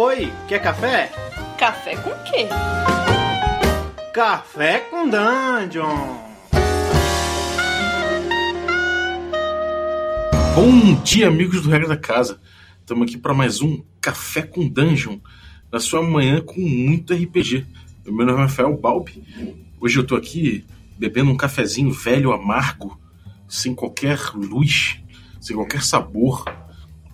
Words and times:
Oi, 0.00 0.32
quer 0.46 0.62
café? 0.62 1.10
Café 1.58 1.96
com 1.96 2.10
quê? 2.22 2.46
Café 4.14 4.78
com 4.78 5.08
Dungeon! 5.10 6.18
Bom 10.54 11.02
dia, 11.02 11.26
amigos 11.26 11.62
do 11.62 11.68
Regra 11.68 11.88
da 11.88 11.96
Casa. 11.96 12.40
Estamos 12.78 13.08
aqui 13.08 13.18
para 13.18 13.34
mais 13.34 13.60
um 13.60 13.82
Café 14.00 14.42
com 14.42 14.68
Dungeon, 14.68 15.18
na 15.72 15.80
sua 15.80 16.00
manhã 16.00 16.40
com 16.40 16.60
muito 16.60 17.12
RPG. 17.12 17.66
Meu 18.06 18.24
nome 18.24 18.38
é 18.38 18.42
Rafael 18.42 18.76
Balbi. 18.76 19.24
Hoje 19.80 19.98
eu 19.98 20.02
estou 20.02 20.16
aqui 20.16 20.64
bebendo 20.96 21.32
um 21.32 21.36
cafezinho 21.36 21.90
velho, 21.90 22.30
amargo, 22.30 22.96
sem 23.48 23.74
qualquer 23.74 24.30
luz, 24.32 25.00
sem 25.40 25.56
qualquer 25.56 25.82
sabor, 25.82 26.44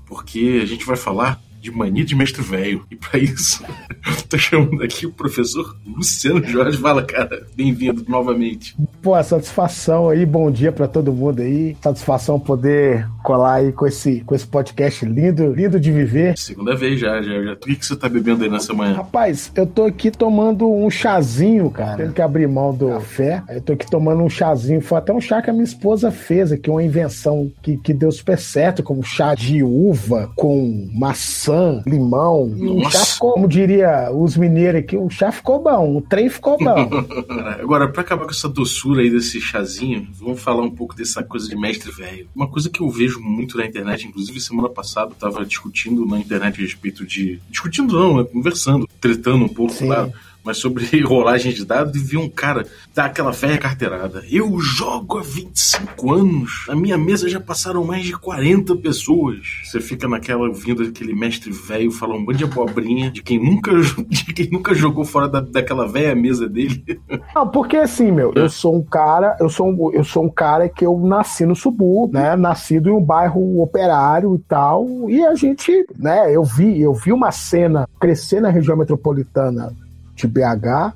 porque 0.04 0.60
a 0.62 0.66
gente 0.66 0.84
vai 0.84 0.96
falar 0.96 1.42
de 1.64 1.70
mania 1.70 2.04
de 2.04 2.14
mestre 2.14 2.42
velho. 2.42 2.84
E 2.90 2.94
para 2.94 3.18
isso, 3.18 3.64
tô 4.28 4.36
chamando 4.36 4.82
aqui 4.82 5.06
o 5.06 5.10
professor 5.10 5.74
Luciano 5.86 6.44
Jorge. 6.44 6.76
Fala, 6.76 7.02
cara, 7.02 7.46
bem-vindo 7.56 8.04
novamente. 8.06 8.76
Pô, 9.00 9.20
satisfação 9.22 10.10
aí, 10.10 10.26
bom 10.26 10.50
dia 10.50 10.70
para 10.70 10.86
todo 10.86 11.10
mundo 11.10 11.40
aí. 11.40 11.74
Satisfação 11.80 12.38
poder 12.38 13.08
colar 13.22 13.54
aí 13.54 13.72
com 13.72 13.86
esse, 13.86 14.20
com 14.20 14.34
esse 14.34 14.46
podcast 14.46 15.06
lindo, 15.06 15.54
lindo 15.54 15.80
de 15.80 15.90
viver. 15.90 16.36
Segunda 16.36 16.76
vez 16.76 17.00
já, 17.00 17.22
já, 17.22 17.42
já. 17.42 17.52
O 17.54 17.56
que, 17.56 17.76
que 17.76 17.86
você 17.86 17.96
tá 17.96 18.10
bebendo 18.10 18.44
aí 18.44 18.50
nessa 18.50 18.74
manhã? 18.74 18.96
Rapaz, 18.96 19.50
eu 19.54 19.66
tô 19.66 19.84
aqui 19.84 20.10
tomando 20.10 20.70
um 20.70 20.90
chazinho, 20.90 21.70
cara. 21.70 21.96
Tendo 21.96 22.12
que 22.12 22.20
abrir 22.20 22.46
mão 22.46 22.74
do 22.74 22.88
café. 22.88 23.42
Eu 23.48 23.62
tô 23.62 23.72
aqui 23.72 23.90
tomando 23.90 24.22
um 24.22 24.28
chazinho. 24.28 24.82
Foi 24.82 24.98
até 24.98 25.14
um 25.14 25.20
chá 25.20 25.40
que 25.40 25.48
a 25.48 25.52
minha 25.52 25.64
esposa 25.64 26.10
fez 26.10 26.52
aqui, 26.52 26.68
uma 26.68 26.82
invenção 26.82 27.50
que, 27.62 27.78
que 27.78 27.94
deu 27.94 28.12
super 28.12 28.38
certo, 28.38 28.82
como 28.82 29.02
chá 29.02 29.34
de 29.34 29.62
uva 29.62 30.30
com 30.36 30.90
maçã, 30.92 31.53
limão. 31.86 32.52
E 32.56 32.66
o 32.66 32.90
chá 32.90 33.04
ficou, 33.04 33.32
como 33.32 33.48
diria 33.48 34.10
os 34.12 34.36
mineiros 34.36 34.80
aqui, 34.80 34.96
o 34.96 35.08
chá 35.10 35.32
ficou 35.32 35.62
bom, 35.62 35.96
o 35.96 36.00
trem 36.00 36.28
ficou 36.28 36.58
bom. 36.58 36.88
Agora, 37.60 37.88
pra 37.88 38.02
acabar 38.02 38.24
com 38.24 38.30
essa 38.30 38.48
doçura 38.48 39.02
aí 39.02 39.10
desse 39.10 39.40
chazinho, 39.40 40.08
vamos 40.12 40.40
falar 40.40 40.62
um 40.62 40.70
pouco 40.70 40.94
dessa 40.94 41.22
coisa 41.22 41.48
de 41.48 41.56
mestre 41.56 41.90
velho. 41.90 42.28
Uma 42.34 42.48
coisa 42.48 42.70
que 42.70 42.80
eu 42.80 42.88
vejo 42.88 43.20
muito 43.20 43.56
na 43.56 43.66
internet, 43.66 44.06
inclusive 44.06 44.40
semana 44.40 44.68
passada 44.68 45.10
eu 45.10 45.16
tava 45.16 45.44
discutindo 45.44 46.06
na 46.06 46.18
internet 46.18 46.58
a 46.58 46.62
respeito 46.62 47.04
de. 47.06 47.40
Discutindo 47.50 47.98
não, 47.98 48.18
né? 48.18 48.24
Conversando, 48.24 48.88
tretando 49.00 49.44
um 49.44 49.48
pouco, 49.48 49.72
Sim. 49.72 49.86
claro 49.86 50.12
mas 50.44 50.58
sobre 50.58 50.84
rolagem 51.02 51.52
de 51.52 51.64
dados, 51.64 51.94
e 51.96 52.04
vi 52.04 52.16
um 52.16 52.28
cara 52.28 52.66
dar 52.94 53.06
aquela 53.06 53.32
velha 53.32 53.58
carteirada. 53.58 54.22
Eu 54.30 54.60
jogo 54.60 55.18
há 55.18 55.22
25 55.22 56.12
anos. 56.12 56.64
Na 56.68 56.76
minha 56.76 56.98
mesa 56.98 57.28
já 57.28 57.40
passaram 57.40 57.84
mais 57.84 58.04
de 58.04 58.12
40 58.12 58.76
pessoas. 58.76 59.38
Você 59.64 59.80
fica 59.80 60.06
naquela 60.06 60.46
ouvindo 60.46 60.82
aquele 60.82 61.14
mestre 61.14 61.50
velho 61.50 61.90
falar 61.90 62.14
um 62.14 62.20
monte 62.20 62.38
de 62.38 62.44
abobrinha 62.44 63.10
de 63.10 63.22
quem 63.22 63.42
nunca, 63.42 63.72
de 64.06 64.32
quem 64.32 64.48
nunca 64.50 64.74
jogou 64.74 65.04
fora 65.04 65.28
da, 65.28 65.40
daquela 65.40 65.88
velha 65.88 66.14
mesa 66.14 66.48
dele. 66.48 66.84
Não, 67.34 67.48
porque 67.48 67.76
assim, 67.76 68.12
meu, 68.12 68.32
eu 68.34 68.48
sou 68.48 68.76
um 68.76 68.82
cara, 68.82 69.36
eu 69.40 69.48
sou 69.48 69.68
um, 69.68 69.92
eu 69.92 70.04
sou 70.04 70.24
um 70.24 70.30
cara 70.30 70.68
que 70.68 70.84
eu 70.84 70.98
nasci 71.00 71.46
no 71.46 71.56
subúrbio, 71.56 72.20
né? 72.20 72.36
Nascido 72.36 72.88
em 72.90 72.92
um 72.92 73.02
bairro 73.02 73.60
operário 73.60 74.34
e 74.34 74.38
tal. 74.40 74.86
E 75.08 75.24
a 75.24 75.34
gente, 75.34 75.86
né, 75.98 76.34
eu 76.34 76.44
vi, 76.44 76.80
eu 76.80 76.92
vi 76.92 77.12
uma 77.12 77.30
cena 77.32 77.88
crescer 77.98 78.40
na 78.40 78.50
região 78.50 78.76
metropolitana 78.76 79.74
de 80.14 80.26
BH 80.26 80.94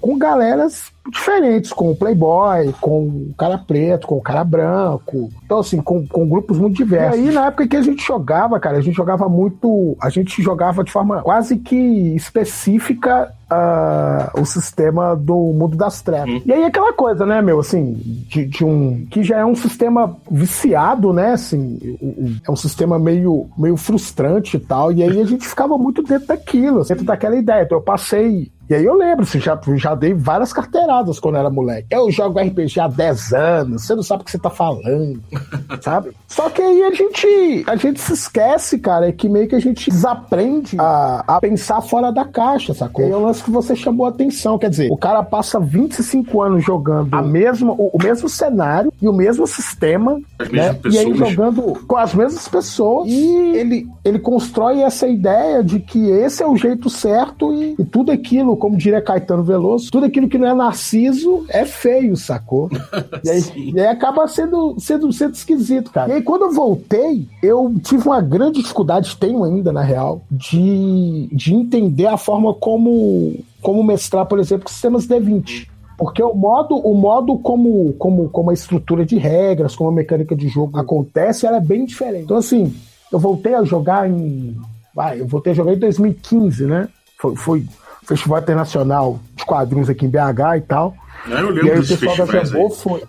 com 0.00 0.16
galeras 0.16 0.92
diferentes, 1.10 1.72
com 1.72 1.90
o 1.90 1.96
Playboy, 1.96 2.72
com 2.80 3.06
o 3.06 3.34
cara 3.36 3.58
preto, 3.58 4.06
com 4.06 4.16
o 4.16 4.22
cara 4.22 4.44
branco. 4.44 5.30
Então, 5.44 5.58
assim, 5.58 5.80
com, 5.80 6.06
com 6.06 6.28
grupos 6.28 6.58
muito 6.58 6.76
diversos. 6.76 7.18
E 7.18 7.28
aí, 7.28 7.34
na 7.34 7.46
época 7.46 7.66
que 7.66 7.76
a 7.76 7.82
gente 7.82 8.06
jogava, 8.06 8.60
cara, 8.60 8.78
a 8.78 8.80
gente 8.80 8.94
jogava 8.94 9.28
muito. 9.28 9.96
A 10.00 10.08
gente 10.08 10.40
jogava 10.42 10.84
de 10.84 10.92
forma 10.92 11.22
quase 11.22 11.56
que 11.56 12.14
específica 12.14 13.32
uh, 13.50 14.40
o 14.40 14.44
sistema 14.44 15.16
do 15.16 15.34
mundo 15.34 15.76
das 15.76 16.00
trevas. 16.00 16.34
Hum. 16.34 16.42
E 16.44 16.52
aí, 16.52 16.64
aquela 16.64 16.92
coisa, 16.92 17.26
né, 17.26 17.40
meu, 17.42 17.58
assim, 17.58 17.94
de, 18.28 18.44
de 18.44 18.64
um. 18.64 19.04
que 19.10 19.24
já 19.24 19.38
é 19.38 19.44
um 19.44 19.56
sistema 19.56 20.16
viciado, 20.30 21.12
né, 21.12 21.32
assim, 21.32 22.38
é 22.46 22.50
um 22.50 22.56
sistema 22.56 22.98
meio, 22.98 23.48
meio 23.58 23.76
frustrante 23.76 24.58
e 24.58 24.60
tal. 24.60 24.92
E 24.92 25.02
aí 25.02 25.20
a 25.20 25.24
gente 25.24 25.48
ficava 25.48 25.76
muito 25.76 26.02
dentro 26.02 26.28
daquilo, 26.28 26.84
dentro 26.84 27.04
daquela 27.04 27.34
ideia. 27.34 27.62
Então, 27.62 27.78
eu 27.78 27.82
passei 27.82 28.52
e 28.68 28.74
aí 28.74 28.84
eu 28.84 28.94
lembro, 28.94 29.22
assim, 29.22 29.40
já, 29.40 29.58
já 29.76 29.94
dei 29.94 30.12
várias 30.12 30.52
carteiradas 30.52 31.18
quando 31.18 31.36
era 31.36 31.48
moleque. 31.48 31.88
Eu 31.90 32.10
jogo 32.10 32.38
RPG 32.38 32.80
há 32.80 32.88
10 32.88 33.32
anos, 33.32 33.84
você 33.84 33.94
não 33.94 34.02
sabe 34.02 34.22
o 34.22 34.24
que 34.24 34.30
você 34.30 34.38
tá 34.38 34.50
falando, 34.50 35.20
sabe? 35.80 36.10
Só 36.26 36.50
que 36.50 36.60
aí 36.60 36.82
a 36.82 36.92
gente, 36.92 37.64
a 37.66 37.76
gente 37.76 38.00
se 38.00 38.12
esquece, 38.12 38.78
cara, 38.78 39.08
é 39.08 39.12
que 39.12 39.28
meio 39.28 39.48
que 39.48 39.54
a 39.54 39.60
gente 39.60 39.90
desaprende 39.90 40.76
a, 40.78 41.24
a 41.26 41.40
pensar 41.40 41.80
fora 41.80 42.12
da 42.12 42.24
caixa, 42.24 42.74
sacou? 42.74 43.06
E 43.06 43.10
é 43.10 43.16
o 43.16 43.22
lance 43.22 43.42
que 43.42 43.50
você 43.50 43.74
chamou 43.74 44.06
a 44.06 44.10
atenção, 44.10 44.58
quer 44.58 44.70
dizer, 44.70 44.90
o 44.90 44.96
cara 44.96 45.22
passa 45.22 45.58
25 45.58 46.42
anos 46.42 46.64
jogando 46.64 47.14
a 47.14 47.22
mesma, 47.22 47.72
o, 47.72 47.90
o 47.94 48.02
mesmo 48.02 48.28
cenário 48.28 48.92
e 49.00 49.08
o 49.08 49.12
mesmo 49.12 49.46
sistema, 49.46 50.20
As 50.38 50.50
né? 50.50 50.78
E 50.90 50.98
aí 50.98 51.14
jogando 51.14 51.62
com 51.86 51.96
as 51.96 52.14
mesmas 52.14 52.46
pessoas 52.48 53.08
e 53.08 53.56
ele, 53.56 53.88
ele 54.04 54.18
constrói 54.18 54.82
essa 54.82 55.06
ideia 55.06 55.64
de 55.64 55.80
que 55.80 56.10
esse 56.10 56.42
é 56.42 56.46
o 56.46 56.56
jeito 56.56 56.90
certo 56.90 57.54
e, 57.54 57.74
e 57.78 57.84
tudo 57.84 58.12
aquilo 58.12 58.57
como 58.58 58.76
diria 58.76 59.00
Caetano 59.00 59.42
Veloso, 59.42 59.90
tudo 59.90 60.06
aquilo 60.06 60.28
que 60.28 60.36
não 60.36 60.48
é 60.48 60.54
narciso 60.54 61.46
é 61.48 61.64
feio, 61.64 62.16
sacou? 62.16 62.68
E 63.24 63.30
aí, 63.30 63.72
e 63.74 63.80
aí 63.80 63.86
acaba 63.86 64.26
sendo, 64.28 64.76
sendo, 64.78 65.12
sendo 65.12 65.34
esquisito, 65.34 65.90
cara. 65.90 66.10
E 66.10 66.14
aí 66.14 66.22
quando 66.22 66.42
eu 66.42 66.52
voltei, 66.52 67.26
eu 67.42 67.74
tive 67.82 68.06
uma 68.06 68.20
grande 68.20 68.60
dificuldade, 68.60 69.16
tenho 69.16 69.42
ainda 69.44 69.72
na 69.72 69.82
real, 69.82 70.22
de, 70.30 71.28
de 71.32 71.52
entender 71.54 72.06
a 72.06 72.16
forma 72.16 72.54
como, 72.54 73.36
como 73.60 73.82
mestrar, 73.82 74.26
por 74.26 74.38
exemplo, 74.38 74.68
sistemas 74.68 75.06
D20. 75.06 75.68
Porque 75.98 76.22
o 76.22 76.32
modo, 76.32 76.76
o 76.76 76.94
modo 76.94 77.36
como, 77.38 77.92
como, 77.94 78.28
como 78.28 78.50
a 78.50 78.54
estrutura 78.54 79.04
de 79.04 79.18
regras, 79.18 79.74
como 79.74 79.90
a 79.90 79.92
mecânica 79.92 80.36
de 80.36 80.48
jogo 80.48 80.78
acontece, 80.78 81.44
ela 81.44 81.56
é 81.56 81.60
bem 81.60 81.84
diferente. 81.84 82.22
Então, 82.22 82.36
assim, 82.36 82.72
eu 83.12 83.18
voltei 83.18 83.54
a 83.54 83.64
jogar 83.64 84.08
em. 84.08 84.56
Vai, 84.94 85.20
eu 85.20 85.26
voltei 85.26 85.52
a 85.52 85.56
jogar 85.56 85.74
em 85.74 85.78
2015, 85.78 86.66
né? 86.66 86.88
Foi, 87.18 87.34
foi 87.34 87.66
Festival 88.08 88.40
Internacional 88.40 89.20
de 89.36 89.44
Quadrinhos 89.44 89.90
aqui 89.90 90.06
em 90.06 90.08
BH 90.08 90.56
e 90.56 90.60
tal. 90.62 90.94
Eu 91.26 91.50
E 91.50 91.52
lembro 91.52 91.72
aí 91.74 91.80
o 91.80 91.86
pessoal 91.86 92.16
da 92.16 92.44
Jambô 92.44 92.70
foi. 92.70 93.04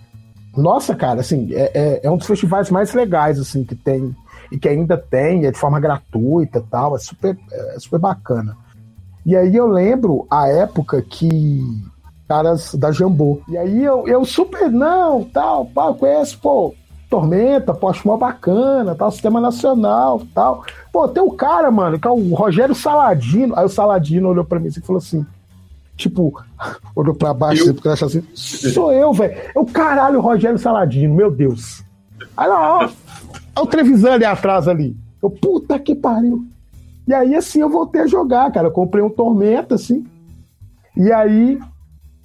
Nossa, 0.57 0.93
cara, 0.93 1.21
assim, 1.21 1.53
é, 1.53 1.71
é, 1.73 1.99
é 2.03 2.11
um 2.11 2.17
dos 2.17 2.27
festivais 2.27 2.69
mais 2.69 2.93
legais, 2.93 3.39
assim, 3.39 3.63
que 3.63 3.75
tem. 3.75 4.13
E 4.51 4.57
que 4.57 4.67
ainda 4.67 4.97
tem, 4.97 5.45
é 5.45 5.51
de 5.51 5.57
forma 5.57 5.79
gratuita 5.79 6.59
e 6.59 6.63
tal. 6.63 6.97
É 6.97 6.99
super, 6.99 7.37
é 7.51 7.79
super 7.79 7.99
bacana. 7.99 8.57
E 9.25 9.37
aí 9.37 9.55
eu 9.55 9.67
lembro 9.67 10.27
a 10.29 10.47
época 10.47 11.01
que 11.01 11.63
caras 12.27 12.75
da 12.75 12.91
Jambô. 12.91 13.41
E 13.47 13.57
aí 13.57 13.83
eu, 13.83 14.05
eu 14.07 14.25
super, 14.25 14.69
não, 14.69 15.23
tal, 15.23 15.65
pá, 15.65 15.93
conheço, 15.93 16.37
pô, 16.39 16.75
Tormenta, 17.09 17.73
pô, 17.73 17.89
acho 17.89 18.07
mó 18.07 18.15
bacana, 18.15 18.93
tal, 18.93 19.11
Sistema 19.11 19.41
Nacional, 19.41 20.21
tal. 20.33 20.63
Pô, 20.93 21.07
tem 21.07 21.23
o 21.23 21.31
cara, 21.31 21.71
mano, 21.71 21.99
que 21.99 22.07
é 22.07 22.11
o 22.11 22.35
Rogério 22.35 22.75
Saladino. 22.75 23.53
Aí 23.57 23.65
o 23.65 23.69
Saladino 23.69 24.29
olhou 24.29 24.45
pra 24.45 24.59
mim 24.59 24.67
assim 24.67 24.79
e 24.79 24.85
falou 24.85 24.99
assim, 24.99 25.25
tipo, 25.97 26.39
olhou 26.95 27.15
pra 27.15 27.33
baixo, 27.33 27.61
Eu? 27.61 27.65
assim, 27.65 27.73
porque 27.73 27.89
achou 27.89 28.07
assim, 28.07 28.23
sou 28.35 28.93
eu, 28.93 29.11
velho. 29.11 29.35
Eu, 29.55 29.65
caralho, 29.65 30.21
Rogério 30.21 30.59
Saladino, 30.59 31.15
meu 31.15 31.31
Deus. 31.31 31.83
Aí 32.37 32.47
lá, 32.47 32.77
ó, 32.77 32.89
ó 33.55 33.63
o 33.63 33.67
Trevisan 33.67 34.13
ali 34.13 34.25
atrás 34.25 34.67
ali. 34.67 34.95
Eu, 35.21 35.31
puta 35.31 35.79
que 35.79 35.95
pariu. 35.95 36.45
E 37.07 37.13
aí, 37.13 37.35
assim, 37.35 37.59
eu 37.59 37.69
voltei 37.69 38.01
a 38.01 38.07
jogar, 38.07 38.51
cara. 38.51 38.67
Eu 38.67 38.71
comprei 38.71 39.03
um 39.03 39.09
Tormenta, 39.09 39.73
assim. 39.73 40.05
E 40.95 41.11
aí, 41.11 41.59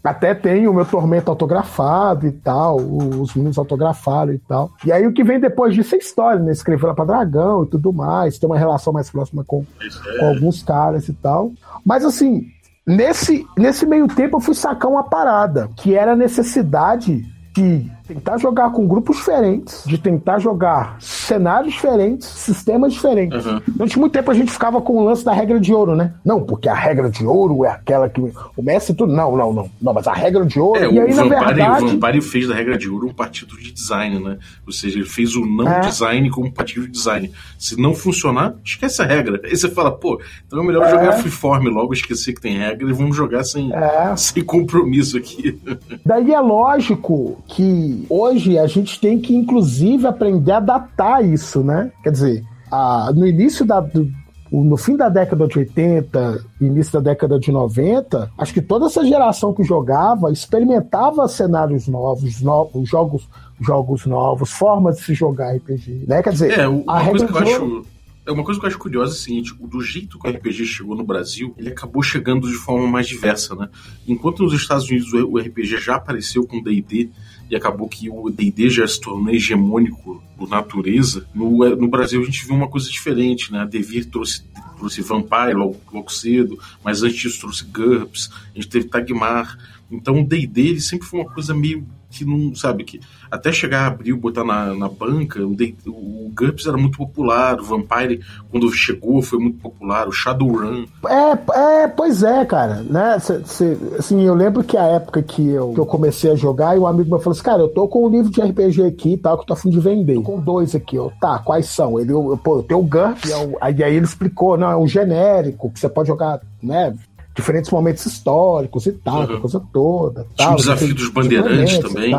até 0.05 0.35
tem 0.35 0.69
o 0.69 0.75
meu 0.75 0.85
Tormenta 0.85 1.31
autografado 1.31 2.27
e 2.27 2.33
tal. 2.33 2.77
Os 2.77 3.35
meninos 3.35 3.57
autografaram 3.57 4.35
e 4.35 4.39
tal. 4.39 4.71
E 4.85 4.93
aí, 4.93 5.07
o 5.07 5.13
que 5.13 5.25
vem 5.25 5.41
depois 5.41 5.75
disso 5.75 5.95
é 5.95 5.99
história, 5.99 6.43
né? 6.43 6.53
Escrever 6.53 6.87
lá 6.87 6.95
pra 6.95 7.07
Dragão 7.07 7.65
e 7.65 7.67
tudo 7.69 7.91
mais. 7.91 8.39
Tem 8.39 8.47
uma 8.47 8.59
relação 8.59 8.93
mais 8.93 9.11
próxima 9.11 9.43
com, 9.45 9.65
Isso 9.81 10.03
com 10.03 10.27
é. 10.27 10.29
alguns 10.29 10.63
caras 10.63 11.09
e 11.09 11.15
tal. 11.15 11.53
Mas, 11.83 12.05
assim, 12.05 12.47
nesse, 12.87 13.47
nesse 13.57 13.87
meio 13.87 14.07
tempo, 14.07 14.37
eu 14.37 14.41
fui 14.41 14.55
sacar 14.55 14.91
uma 14.91 15.05
parada, 15.05 15.71
que 15.75 15.95
era 15.95 16.13
a 16.13 16.17
necessidade 16.17 17.25
de 17.55 17.91
tentar 18.07 18.37
jogar 18.39 18.71
com 18.71 18.87
grupos 18.87 19.17
diferentes, 19.17 19.83
de 19.87 19.97
tentar 19.97 20.39
jogar 20.39 20.97
cenários 21.01 21.73
diferentes, 21.73 22.29
sistemas 22.29 22.93
diferentes. 22.93 23.45
Uhum. 23.47 23.61
Durante 23.67 23.99
muito 23.99 24.13
tempo 24.13 24.31
a 24.31 24.35
gente 24.35 24.51
ficava 24.53 24.81
com 24.83 24.99
o 24.99 25.05
lance 25.05 25.25
da 25.25 25.33
regra 25.33 25.59
de 25.59 25.73
ouro, 25.73 25.97
né? 25.97 26.13
Não, 26.25 26.43
porque 26.43 26.69
a 26.69 26.75
regra 26.75 27.09
de 27.11 27.25
ouro 27.27 27.65
é 27.65 27.71
aquela 27.71 28.09
que 28.09 28.21
o 28.21 28.63
mestre 28.63 28.95
tudo. 28.95 29.13
Não, 29.13 29.35
não, 29.37 29.53
não. 29.53 29.71
Não, 29.81 29.95
mas 29.95 30.07
a 30.07 30.13
regra 30.13 30.45
de 30.45 30.61
ouro. 30.61 30.79
É, 30.81 30.85
e 30.91 30.99
o, 30.99 31.03
aí, 31.03 31.15
na 31.15 31.23
Vampire, 31.23 31.55
verdade. 31.55 31.85
o 31.85 31.89
Vampire 31.99 32.21
fez 32.21 32.47
da 32.49 32.55
regra 32.55 32.77
de 32.77 32.89
ouro 32.91 33.09
um 33.09 33.15
partido 33.15 33.57
de 33.57 33.73
design, 33.73 34.19
né? 34.23 34.39
Ou 34.67 34.73
seja, 34.73 34.99
ele 34.99 35.09
fez 35.09 35.35
o 35.35 35.45
não 35.47 35.67
É. 35.67 35.81
design 35.81 36.29
como 36.31 36.53
partido 36.53 36.87
de 36.87 36.93
design. 36.93 37.33
Se 37.59 37.81
não 37.81 37.95
funcionar, 37.95 38.55
esquece 38.63 39.01
a 39.01 39.07
regra. 39.07 39.41
Aí 39.45 39.57
você 39.57 39.69
fala, 39.69 39.91
pô, 39.91 40.21
então 40.47 40.61
é 40.63 40.67
melhor 40.67 40.85
É. 40.87 40.91
jogar 40.91 41.13
freeform 41.15 41.69
logo, 41.69 41.93
esquecer 41.95 42.35
que 42.35 42.41
tem 42.41 42.59
regra 42.59 42.89
e 42.89 42.93
vamos 42.93 43.17
jogar 43.17 43.45
sem, 43.45 43.73
É. 43.73 44.15
sem 44.17 44.45
compromisso 44.45 45.17
aqui. 45.17 45.59
Daí 46.05 46.33
é 46.35 46.41
lógico 46.41 47.43
que 47.47 47.94
hoje 48.09 48.59
a 48.59 48.67
gente 48.67 49.01
tem 49.01 49.19
que, 49.19 49.35
inclusive, 49.35 50.07
aprender 50.07 50.53
a 50.53 50.61
datar 50.61 51.25
isso, 51.25 51.63
né? 51.63 51.91
Quer 52.03 52.11
dizer, 52.13 52.45
a- 52.71 53.13
no 53.15 53.27
início 53.27 53.65
da. 53.65 53.81
do- 53.81 54.11
no 54.53 54.77
fim 54.77 54.97
da 54.97 55.09
década 55.09 55.49
de 55.49 55.59
80, 55.59 56.41
início 56.61 56.93
da 56.93 57.01
década 57.11 57.41
de 57.41 57.51
90, 57.51 58.31
acho 58.39 58.55
que 58.55 58.63
toda 58.63 58.87
essa 58.87 59.05
geração 59.05 59.53
que 59.53 59.65
jogava 59.65 60.31
experimentava 60.31 61.27
cenários 61.27 61.89
novos, 61.89 62.41
novos 62.41 62.89
jogos, 62.89 63.29
jogos 63.61 64.07
novos, 64.07 64.51
formas 64.53 64.99
de 64.99 65.03
se 65.05 65.15
jogar 65.15 65.57
RPG. 65.57 66.05
Né? 66.07 66.23
Quer 66.23 66.31
dizer, 66.31 66.59
é, 66.59 66.69
uma 66.69 67.05
coisa 67.11 67.27
que 67.27 67.33
eu 67.33 67.39
acho 67.39 67.87
é 68.27 68.33
uma 68.33 68.43
coisa 68.45 68.59
que 68.61 68.65
eu 68.65 68.69
acho 68.71 68.79
curiosa 68.79 69.11
é 69.13 69.15
o 69.15 69.19
seguinte: 69.19 69.55
do 69.61 69.81
jeito 69.83 70.19
que 70.21 70.29
o 70.29 70.31
RPG 70.31 70.65
chegou 70.67 70.95
no 70.95 71.05
Brasil, 71.05 71.53
ele 71.59 71.71
acabou 71.71 72.03
chegando 72.03 72.47
de 72.49 72.55
forma 72.55 72.87
mais 72.87 73.09
diversa, 73.09 73.55
né? 73.57 73.69
Enquanto 74.07 74.45
nos 74.45 74.53
Estados 74.55 74.89
Unidos 74.89 75.13
o 75.13 75.37
RPG 75.37 75.79
já 75.79 75.97
apareceu 75.97 76.47
com 76.47 76.63
D&D 76.63 77.11
e 77.51 77.57
acabou 77.57 77.89
que 77.89 78.09
o 78.11 78.31
D&D 78.31 78.71
já 78.71 78.87
se 78.87 79.01
tornou 79.01 79.33
hegemônico 79.33 80.23
por 80.37 80.49
natureza, 80.49 81.27
no, 81.35 81.59
no 81.77 81.89
Brasil 81.89 82.21
a 82.21 82.25
gente 82.25 82.47
viu 82.47 82.55
uma 82.55 82.69
coisa 82.69 82.89
diferente, 82.89 83.53
né? 83.53 83.61
A 83.61 83.65
Devir 83.65 84.07
trouxe 84.07 84.43
trouxe 84.77 85.03
Vampire 85.03 85.55
logo, 85.55 85.81
logo 85.93 86.11
cedo, 86.11 86.59
mas 86.83 87.03
antes 87.03 87.17
disso 87.17 87.41
trouxe 87.41 87.65
GURPS, 87.65 88.31
a 88.53 88.57
gente 88.57 88.69
teve 88.69 88.87
Tagmar. 88.87 89.57
Então 89.91 90.21
o 90.21 90.27
D&D 90.27 90.81
sempre 90.81 91.07
foi 91.07 91.21
uma 91.21 91.31
coisa 91.31 91.55
meio 91.55 91.87
que 92.11 92.25
não, 92.25 92.55
sabe, 92.55 92.85
que 92.85 93.01
até 93.35 93.51
chegar 93.51 93.83
a 93.83 93.87
abrir, 93.89 94.13
botar 94.13 94.45
na, 94.45 94.73
na 94.75 94.89
banca, 94.89 95.41
o, 95.41 95.57
o 95.89 96.33
GURPS 96.33 96.67
era 96.67 96.77
muito 96.77 96.97
popular, 96.97 97.59
o 97.59 97.65
Vampire, 97.65 98.21
quando 98.49 98.73
chegou, 98.73 99.21
foi 99.23 99.41
muito 99.41 99.59
popular, 99.59 100.07
o 100.07 100.13
Shadowrun. 100.13 100.85
É, 101.09 101.83
é 101.83 101.89
pois 101.89 102.23
é, 102.23 102.45
cara, 102.45 102.85
né, 102.89 103.19
cê, 103.19 103.41
cê, 103.45 103.77
assim, 103.99 104.23
eu 104.23 104.35
lembro 104.35 104.63
que 104.63 104.77
a 104.77 104.85
época 104.85 105.21
que 105.21 105.49
eu, 105.49 105.73
que 105.73 105.81
eu 105.81 105.87
comecei 105.87 106.31
a 106.31 106.37
jogar, 106.37 106.77
e 106.77 106.79
um 106.79 106.87
amigo 106.87 107.11
meu 107.11 107.19
falou 107.19 107.33
assim, 107.33 107.43
cara, 107.43 107.61
eu 107.61 107.69
tô 107.69 107.89
com 107.89 108.07
um 108.07 108.09
livro 108.09 108.31
de 108.31 108.41
RPG 108.41 108.85
aqui 108.85 109.15
e 109.15 109.19
tal, 109.19 109.37
que 109.37 109.43
eu 109.43 109.47
tô 109.47 109.53
afim 109.55 109.71
de 109.71 109.81
vender. 109.81 110.15
Tô 110.15 110.23
com 110.23 110.41
dois 110.41 110.75
aqui, 110.75 110.97
ó, 110.97 111.11
tá, 111.21 111.41
quais 111.41 111.67
são? 111.67 111.99
Ele, 111.99 112.13
eu, 112.13 112.39
pô, 112.43 112.59
eu 112.59 112.63
tenho 112.63 112.81
o 112.81 112.85
GURPS, 112.85 113.31
é 113.31 113.37
o, 113.37 113.59
aí, 113.61 113.83
aí 113.83 113.97
ele 113.97 114.05
explicou, 114.05 114.57
não, 114.57 114.71
é 114.71 114.77
um 114.77 114.87
genérico, 114.87 115.71
que 115.71 115.81
você 115.81 115.89
pode 115.89 116.07
jogar, 116.07 116.41
né, 116.63 116.95
diferentes 117.35 117.69
momentos 117.69 118.07
históricos 118.07 118.87
e 118.87 118.93
tal, 118.93 119.29
uhum. 119.29 119.41
coisa 119.41 119.61
toda. 119.73 120.23
Tinha 120.37 120.47
tal, 120.47 120.53
o 120.53 120.57
desafio 120.57 120.95
dos 120.95 121.09
bandeirantes 121.09 121.79
também. 121.79 122.15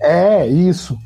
É, 0.00 0.46
isso. 0.46 0.98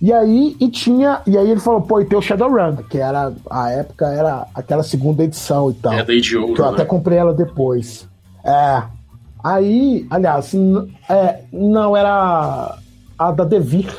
E 0.00 0.12
aí, 0.12 0.56
e 0.60 0.68
tinha, 0.68 1.22
e 1.26 1.38
aí 1.38 1.50
ele 1.50 1.60
falou, 1.60 1.80
pô, 1.80 2.00
e 2.00 2.04
tem 2.04 2.18
o 2.18 2.22
Shadowrun, 2.22 2.76
que 2.88 2.98
era, 2.98 3.32
a 3.50 3.70
época 3.70 4.06
era 4.06 4.46
aquela 4.54 4.82
segunda 4.82 5.24
edição 5.24 5.70
e 5.70 5.74
tal. 5.74 5.92
É 5.92 6.04
da 6.04 6.12
HBO, 6.12 6.54
Que 6.54 6.60
eu 6.60 6.66
né? 6.66 6.70
até 6.72 6.84
comprei 6.84 7.16
ela 7.16 7.32
depois. 7.32 8.06
É. 8.44 8.82
Aí, 9.42 10.06
aliás, 10.10 10.52
é, 11.08 11.40
não, 11.52 11.96
era 11.96 12.78
a 13.18 13.30
da 13.32 13.44
Devir, 13.44 13.90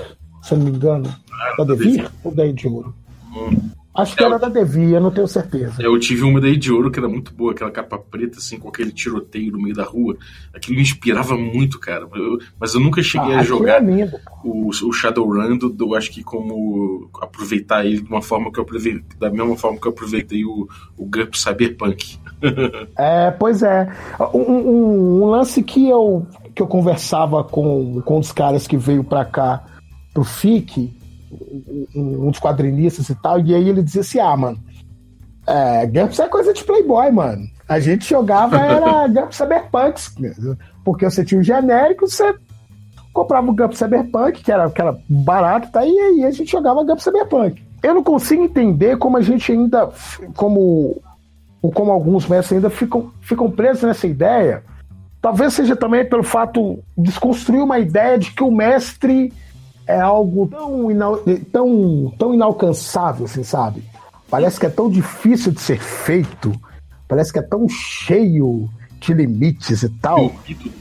se 0.44 0.54
eu 0.54 0.60
não 0.60 0.66
me 0.66 0.72
engano. 0.72 1.14
Ah, 1.32 1.56
da 1.58 1.64
Devir 1.64 2.12
ou 2.24 2.32
da 2.32 2.44
HBO? 2.46 2.94
Hum. 3.34 3.70
Acho 3.98 4.16
que 4.16 4.24
é, 4.24 4.28
era 4.28 4.38
da 4.38 4.48
Devi, 4.48 4.92
eu 4.92 5.02
não 5.02 5.10
tenho 5.10 5.28
certeza. 5.28 5.82
Eu 5.82 6.00
tive 6.00 6.22
uma 6.22 6.40
daí 6.40 6.56
de 6.56 6.72
ouro 6.72 6.92
que 6.92 7.00
era 7.00 7.10
muito 7.10 7.34
boa, 7.34 7.52
aquela 7.52 7.72
capa 7.72 7.98
preta, 7.98 8.38
assim, 8.38 8.60
com 8.60 8.70
aquele 8.70 8.92
tiroteio 8.92 9.52
no 9.54 9.60
meio 9.60 9.74
da 9.74 9.84
rua. 9.84 10.16
Aquilo 10.54 10.76
me 10.76 10.84
inspirava 10.84 11.36
muito, 11.36 11.80
cara. 11.80 12.08
Eu, 12.14 12.38
mas 12.60 12.76
eu 12.76 12.80
nunca 12.80 13.02
cheguei 13.02 13.34
ah, 13.34 13.40
a 13.40 13.44
jogar 13.44 13.84
é 13.84 14.12
o, 14.44 14.70
o 14.70 14.94
Shadowrun, 14.94 15.58
do, 15.58 15.70
do, 15.70 15.96
acho 15.96 16.12
que 16.12 16.24
como 16.24 17.10
aproveitar 17.20 17.86
ele 17.86 18.02
de 18.02 18.08
uma 18.08 18.22
forma 18.22 18.52
que 18.52 18.60
eu 18.60 18.64
aproveitei, 18.64 19.04
da 19.20 19.32
mesma 19.32 19.58
forma 19.58 19.80
que 19.80 19.88
eu 19.88 19.92
aproveitei 19.92 20.46
o, 20.46 20.68
o 20.96 21.06
GURP 21.06 21.36
Cyberpunk. 21.36 22.20
é, 22.96 23.32
pois 23.32 23.64
é. 23.64 23.92
Um, 24.32 24.40
um, 24.40 25.24
um, 25.24 25.26
lance 25.26 25.64
que 25.64 25.90
eu, 25.90 26.28
que 26.54 26.62
eu 26.62 26.68
conversava 26.68 27.44
com, 27.44 28.00
com 28.02 28.20
os 28.20 28.32
caras 28.32 28.68
que 28.68 28.78
veio 28.78 29.04
pra 29.04 29.26
cá, 29.26 29.66
pro 30.14 30.24
FIC, 30.24 30.94
um, 31.96 32.30
dos 32.30 32.40
quadrinistas 32.40 33.10
e 33.10 33.16
tal, 33.16 33.40
e 33.40 33.54
aí 33.54 33.70
ele 33.70 33.84
dizia 33.84 34.02
assim: 34.02 34.20
ah, 34.20 34.36
mano, 34.36 34.58
é, 35.46 35.86
GURPS 35.86 36.20
é 36.20 36.28
coisa 36.28 36.54
de 36.54 36.64
Playboy, 36.64 37.12
mano. 37.12 37.48
A 37.68 37.80
gente 37.80 38.08
jogava 38.10 38.58
era 38.58 39.08
GURPS 39.10 39.38
Cyberpunks, 39.38 40.16
porque 40.84 41.06
você 41.06 41.24
tinha 41.24 41.40
o 41.40 41.44
genérico, 41.44 42.08
você 42.08 42.36
comprava 43.14 43.50
o 43.50 43.56
GURPS 43.56 43.80
Cyberpunk, 43.80 44.44
que 44.44 44.52
era, 44.52 44.70
que 44.70 44.82
era 44.82 44.98
barato, 45.10 45.72
tá? 45.72 45.86
E 45.86 45.90
aí 45.90 46.26
a 46.26 46.32
gente 46.32 46.52
jogava 46.52 46.84
GURPS 46.84 47.04
Cyberpunk. 47.04 47.64
Eu 47.82 47.94
não 47.94 48.04
consigo 48.04 48.44
entender 48.44 48.98
como 48.98 49.18
a 49.18 49.22
gente 49.22 49.52
ainda, 49.52 49.90
como, 50.36 51.02
como 51.74 51.92
alguns 51.92 52.28
mestres 52.28 52.58
ainda 52.58 52.70
ficam, 52.70 53.12
ficam 53.22 53.50
presos 53.50 53.84
nessa 53.84 54.08
ideia. 54.08 54.64
Talvez 55.22 55.54
seja 55.54 55.76
também 55.76 56.06
pelo 56.06 56.24
fato 56.24 56.80
de 56.98 57.10
desconstruir 57.10 57.62
uma 57.62 57.80
ideia 57.80 58.18
de 58.18 58.32
que 58.32 58.44
o 58.44 58.52
mestre 58.52 59.34
é 59.88 60.00
algo 60.00 60.48
tão, 60.48 60.92
inal, 60.92 61.18
tão, 61.52 62.14
tão 62.18 62.34
inalcançável, 62.34 63.26
assim, 63.26 63.44
sabe? 63.44 63.84
Parece 64.30 64.60
que 64.60 64.66
é 64.66 64.70
tão 64.70 64.90
difícil 64.90 65.52
de 65.52 65.62
ser 65.62 65.80
feito, 65.80 66.54
parece 67.08 67.32
que 67.32 67.40
é 67.40 67.42
tão 67.42 67.68
cheio 67.70 68.70
de 69.00 69.14
limites 69.14 69.84
e 69.84 69.90
tal. 69.90 70.32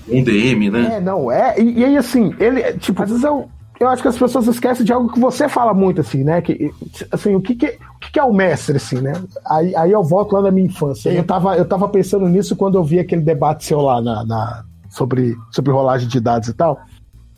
Um 0.09 0.25
DM, 0.25 0.71
né? 0.71 0.97
É, 0.97 1.01
não, 1.01 1.31
é. 1.31 1.59
E, 1.61 1.79
e, 1.79 1.85
aí, 1.85 1.97
assim, 1.97 2.35
ele, 2.41 2.73
tipo, 2.75 3.03
às 3.03 3.09
vezes 3.09 3.25
eu, 3.25 3.49
eu 3.79 3.89
acho 3.89 4.03
que 4.03 4.09
as 4.09 4.19
pessoas 4.19 4.47
esquecem 4.49 4.85
de 4.85 4.93
algo 4.93 5.13
que 5.13 5.21
você 5.21 5.49
fala 5.49 5.73
muito, 5.73 6.01
assim, 6.01 6.25
né? 6.25 6.41
Que, 6.41 6.73
assim, 7.13 7.35
o 7.37 7.41
que, 7.41 7.55
que, 7.55 7.67
o 7.67 7.99
que, 8.01 8.13
que 8.13 8.19
é 8.19 8.25
o 8.25 8.33
mestre, 8.33 8.77
assim, 8.77 9.01
né? 9.01 9.13
Aí, 9.49 9.77
aí 9.77 9.93
eu 9.93 10.03
volto 10.03 10.33
lá 10.33 10.43
na 10.43 10.51
minha 10.51 10.67
infância. 10.67 11.11
Eu 11.11 11.25
tava, 11.25 11.57
eu 11.57 11.65
tava 11.65 11.89
pensando 11.89 12.29
nisso 12.29 12.57
quando 12.57 12.77
eu 12.77 12.83
vi 12.83 12.99
aquele 12.99 13.23
debate 13.23 13.65
seu 13.65 13.81
lá 13.81 14.03
na, 14.03 14.25
na 14.25 14.65
sobre, 14.89 15.37
sobre 15.53 15.71
rolagem 15.71 16.09
de 16.09 16.19
dados 16.19 16.49
e 16.49 16.55
tal. 16.55 16.81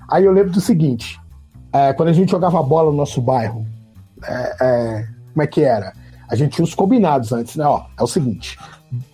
Aí 0.08 0.24
eu 0.24 0.32
lembro 0.32 0.52
do 0.52 0.60
seguinte: 0.60 1.20
é, 1.72 1.92
quando 1.92 2.08
a 2.08 2.12
gente 2.12 2.30
jogava 2.30 2.62
bola 2.62 2.90
no 2.90 2.96
nosso 2.96 3.20
bairro, 3.20 3.66
é, 4.24 4.56
é, 4.60 5.08
como 5.32 5.42
é 5.42 5.46
que 5.46 5.62
era? 5.62 5.92
A 6.28 6.34
gente 6.34 6.56
tinha 6.56 6.64
os 6.64 6.74
combinados 6.74 7.32
antes, 7.32 7.56
né? 7.56 7.64
Ó, 7.64 7.84
é 7.98 8.02
o 8.02 8.06
seguinte: 8.06 8.58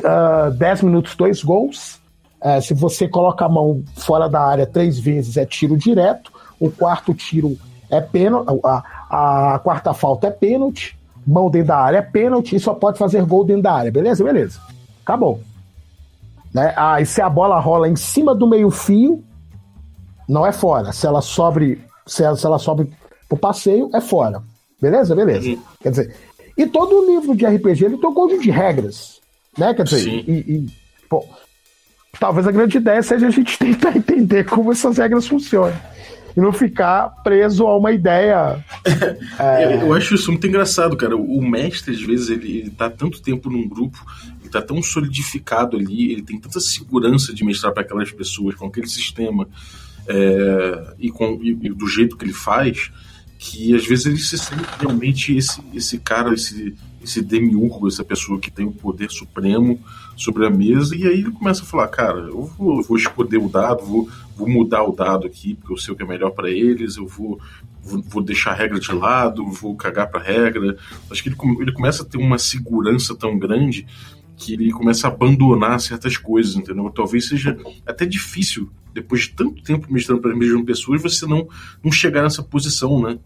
uh, 0.03 0.51
10 0.53 0.83
minutos, 0.83 1.15
dois 1.15 1.43
gols. 1.43 2.01
É, 2.41 2.61
se 2.61 2.75
você 2.75 3.09
coloca 3.09 3.45
a 3.45 3.49
mão 3.49 3.83
fora 3.97 4.29
da 4.29 4.41
área 4.41 4.67
três 4.67 4.99
vezes, 4.99 5.37
é 5.37 5.47
tiro 5.47 5.77
direto. 5.79 6.31
O 6.61 6.71
quarto 6.71 7.15
tiro 7.15 7.57
é 7.91 8.01
pênalti. 8.01 8.49
A, 8.63 9.55
a 9.55 9.59
quarta 9.61 9.95
falta 9.95 10.27
é 10.27 10.31
pênalti. 10.31 10.99
Mão 11.27 11.49
dentro 11.49 11.69
da 11.69 11.79
área 11.79 11.99
é 11.99 12.03
pênalti. 12.03 12.57
E 12.57 12.61
só 12.61 12.75
pode 12.75 12.99
fazer 12.99 13.25
gol 13.25 13.45
dentro 13.45 13.63
da 13.63 13.73
área. 13.73 13.91
Beleza? 13.91 14.23
Beleza. 14.23 14.61
Acabou. 15.03 15.41
Né? 16.53 16.75
Aí 16.77 17.03
ah, 17.03 17.07
se 17.07 17.23
a 17.23 17.31
bola 17.31 17.59
rola 17.59 17.89
em 17.89 17.97
cima 17.97 18.35
do 18.35 18.47
meio-fio, 18.47 19.25
não 20.29 20.47
é 20.47 20.53
fora. 20.53 20.93
Se 20.93 21.07
ela 21.07 21.23
sobre 21.23 21.83
se 22.07 22.23
ela, 22.23 22.37
se 22.37 22.47
ela 22.47 22.59
sobe 22.59 22.91
pro 23.29 23.39
passeio, 23.39 23.91
é 23.95 24.01
fora. 24.01 24.43
Beleza? 24.81 25.15
Beleza. 25.15 25.49
Uhum. 25.49 25.63
Quer 25.81 25.91
dizer, 25.91 26.15
e 26.57 26.67
todo 26.67 27.07
livro 27.07 27.35
de 27.35 27.47
RPG 27.47 27.85
ele 27.85 27.99
tem 27.99 28.09
um 28.09 28.15
conjunto 28.15 28.43
de 28.43 28.51
regras. 28.51 29.21
Né? 29.57 29.73
Quer 29.75 29.85
dizer, 29.85 30.09
e, 30.09 30.33
e 30.33 30.67
pô, 31.09 31.25
talvez 32.19 32.47
a 32.47 32.53
grande 32.53 32.77
ideia 32.77 33.03
seja 33.03 33.27
a 33.27 33.31
gente 33.31 33.57
tentar 33.59 33.97
entender 33.97 34.45
como 34.45 34.73
essas 34.73 34.99
regras 34.99 35.27
funcionam. 35.27 35.77
E 36.37 36.41
não 36.41 36.53
ficar 36.53 37.11
preso 37.23 37.65
a 37.65 37.77
uma 37.79 37.93
ideia. 37.93 38.65
é... 39.39 39.83
Eu 39.83 39.95
acho 39.95 40.17
isso 40.17 40.33
muito 40.33 40.47
engraçado, 40.47 40.97
cara. 40.97 41.17
O 41.17 41.41
mestre, 41.41 41.95
às 41.95 42.03
vezes, 42.03 42.29
ele, 42.29 42.59
ele 42.59 42.71
tá 42.71 42.91
tanto 42.91 43.23
tempo 43.23 43.49
num 43.49 43.69
grupo, 43.69 44.05
ele 44.41 44.51
tá 44.51 44.61
tão 44.61 44.83
solidificado 44.83 45.77
ali, 45.77 46.11
ele 46.11 46.23
tem 46.23 46.41
tanta 46.41 46.59
segurança 46.59 47.33
de 47.33 47.45
mestrar 47.45 47.73
para 47.73 47.85
aquelas 47.85 48.11
pessoas, 48.11 48.57
com 48.57 48.67
aquele 48.67 48.89
sistema 48.89 49.49
é, 50.07 50.95
e, 50.99 51.11
com, 51.11 51.39
e, 51.43 51.51
e, 51.51 51.69
do 51.71 51.87
jeito 51.87 52.17
que 52.17 52.25
ele 52.25 52.33
faz, 52.33 52.91
que 53.39 53.75
às 53.75 53.87
vezes 53.87 54.07
ele 54.07 54.19
se 54.19 54.39
sente 54.39 54.65
realmente 54.79 55.37
esse, 55.37 55.61
esse 55.73 55.99
cara, 55.99 56.33
esse, 56.35 56.75
esse 57.03 57.21
demiurgo, 57.21 57.89
essa 57.89 58.05
pessoa 58.05 58.41
que 58.41 58.51
tem 58.51 58.65
o 58.65 58.73
poder 58.73 59.11
supremo 59.11 59.79
sobre 60.17 60.47
a 60.47 60.51
mesa, 60.51 60.97
e 60.97 61.07
aí 61.07 61.21
ele 61.21 61.31
começa 61.31 61.63
a 61.63 61.67
falar, 61.67 61.89
cara, 61.89 62.21
eu 62.21 62.45
vou, 62.45 62.83
vou 62.83 62.97
esconder 62.97 63.39
o 63.39 63.49
dado, 63.49 63.85
vou, 63.85 64.09
vou 64.37 64.49
mudar 64.49 64.85
o 64.85 64.93
dado 64.95 65.27
aqui, 65.27 65.55
porque 65.55 65.73
eu 65.73 65.77
sei 65.77 65.93
o 65.93 65.97
que 65.97 66.03
é 66.03 66.07
melhor 66.07 66.31
para 66.31 66.51
eles, 66.51 66.97
eu 66.97 67.07
vou, 67.07 67.41
vou, 67.83 68.23
deixar 68.23 68.53
a 68.53 68.55
regra 68.55 68.79
de 68.79 68.93
lado, 68.93 69.45
vou 69.51 69.77
cagar 69.77 70.11
pra 70.11 70.23
regra. 70.23 70.77
Acho 71.11 71.23
que 71.23 71.29
ele, 71.29 71.37
ele 71.61 71.73
começa 71.73 72.03
a 72.03 72.07
ter 72.07 72.19
uma 72.19 72.39
segurança 72.39 73.15
tão 73.15 73.39
grande 73.39 73.87
que 74.37 74.55
ele 74.55 74.73
começa 74.73 75.07
a 75.07 75.11
abandonar 75.11 75.81
certas 75.81 76.17
coisas, 76.17 76.57
entendeu? 76.57 76.91
Talvez 76.91 77.29
seja 77.29 77.57
até 77.87 78.05
difícil, 78.05 78.69
depois 78.93 79.23
de 79.23 79.31
tanto 79.31 79.63
tempo 79.63 79.93
mestrando 79.93 80.21
para 80.21 80.33
as 80.33 80.39
mesmas 80.39 80.65
pessoas, 80.65 81.03
você 81.03 81.27
não, 81.27 81.49
não 81.83 81.93
chegar 81.93 82.23
nessa 82.23 82.43
posição, 82.43 83.01
né? 83.01 83.19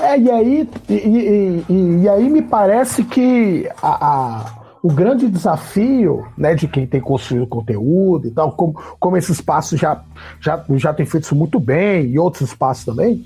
É, 0.00 0.18
e 0.18 0.30
aí, 0.30 0.68
e, 0.88 1.64
e, 1.68 2.02
e 2.02 2.08
aí 2.08 2.28
me 2.28 2.42
parece 2.42 3.04
que 3.04 3.68
a, 3.80 4.06
a, 4.06 4.58
o 4.82 4.92
grande 4.92 5.28
desafio 5.28 6.26
né, 6.36 6.54
de 6.54 6.66
quem 6.66 6.86
tem 6.86 7.00
construído 7.00 7.46
conteúdo 7.46 8.26
e 8.26 8.30
tal, 8.30 8.52
como, 8.52 8.74
como 8.98 9.16
esse 9.16 9.32
espaço 9.32 9.76
já, 9.76 10.02
já, 10.40 10.64
já 10.70 10.92
tem 10.92 11.06
feito 11.06 11.24
isso 11.24 11.36
muito 11.36 11.60
bem, 11.60 12.06
e 12.06 12.18
outros 12.18 12.48
espaços 12.48 12.84
também, 12.84 13.24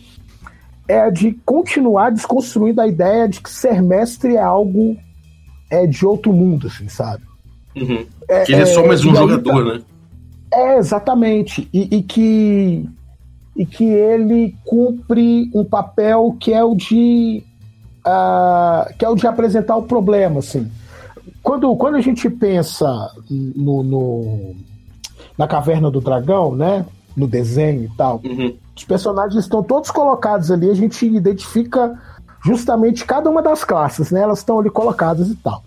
é 0.89 1.11
de 1.11 1.33
continuar 1.45 2.11
desconstruindo 2.11 2.81
a 2.81 2.87
ideia 2.87 3.29
de 3.29 3.41
que 3.41 3.51
ser 3.51 3.83
mestre 3.83 4.37
é 4.37 4.43
algo 4.43 4.97
é 5.73 5.87
de 5.87 6.05
outro 6.05 6.33
mundo, 6.35 6.67
assim, 6.67 6.87
sabe? 6.87 7.23
Uhum. 7.75 8.05
É, 8.29 8.45
que 8.45 8.53
ele 8.53 8.63
é, 8.63 8.67
só 8.67 8.87
mais 8.87 9.03
um 9.03 9.15
jogador, 9.15 9.65
tá... 9.65 9.73
né? 9.73 9.83
É, 10.53 10.77
exatamente. 10.77 11.67
E, 11.73 11.97
e, 11.97 12.03
que, 12.03 12.87
e 13.57 13.65
que 13.65 13.85
ele 13.85 14.55
cumpre 14.65 15.51
um 15.55 15.65
papel 15.65 16.37
que 16.39 16.53
é 16.53 16.63
o 16.63 16.75
de 16.75 17.43
uh, 18.07 18.95
que 18.99 19.05
é 19.05 19.09
o 19.09 19.15
de 19.15 19.27
apresentar 19.27 19.77
o 19.77 19.85
problema, 19.85 20.41
assim. 20.41 20.71
Quando, 21.43 21.75
quando 21.77 21.95
a 21.95 22.01
gente 22.03 22.29
pensa 22.29 22.87
no, 23.31 23.83
no 23.83 24.55
na 25.39 25.49
Caverna 25.49 25.91
do 25.91 26.03
Dragão, 26.03 26.55
né? 26.55 26.85
No 27.17 27.27
desenho 27.27 27.85
e 27.85 27.97
tal, 27.97 28.21
uhum. 28.25 28.55
os 28.77 28.85
personagens 28.85 29.43
estão 29.43 29.63
todos 29.63 29.91
colocados 29.91 30.51
ali, 30.51 30.71
a 30.71 30.75
gente 30.75 31.07
identifica 31.07 31.99
justamente 32.45 33.05
cada 33.05 33.31
uma 33.31 33.43
das 33.43 33.65
classes, 33.65 34.11
né? 34.11 34.21
Elas 34.21 34.39
estão 34.39 34.59
ali 34.59 34.71
colocadas 34.71 35.29
e 35.29 35.37
tal. 35.37 35.63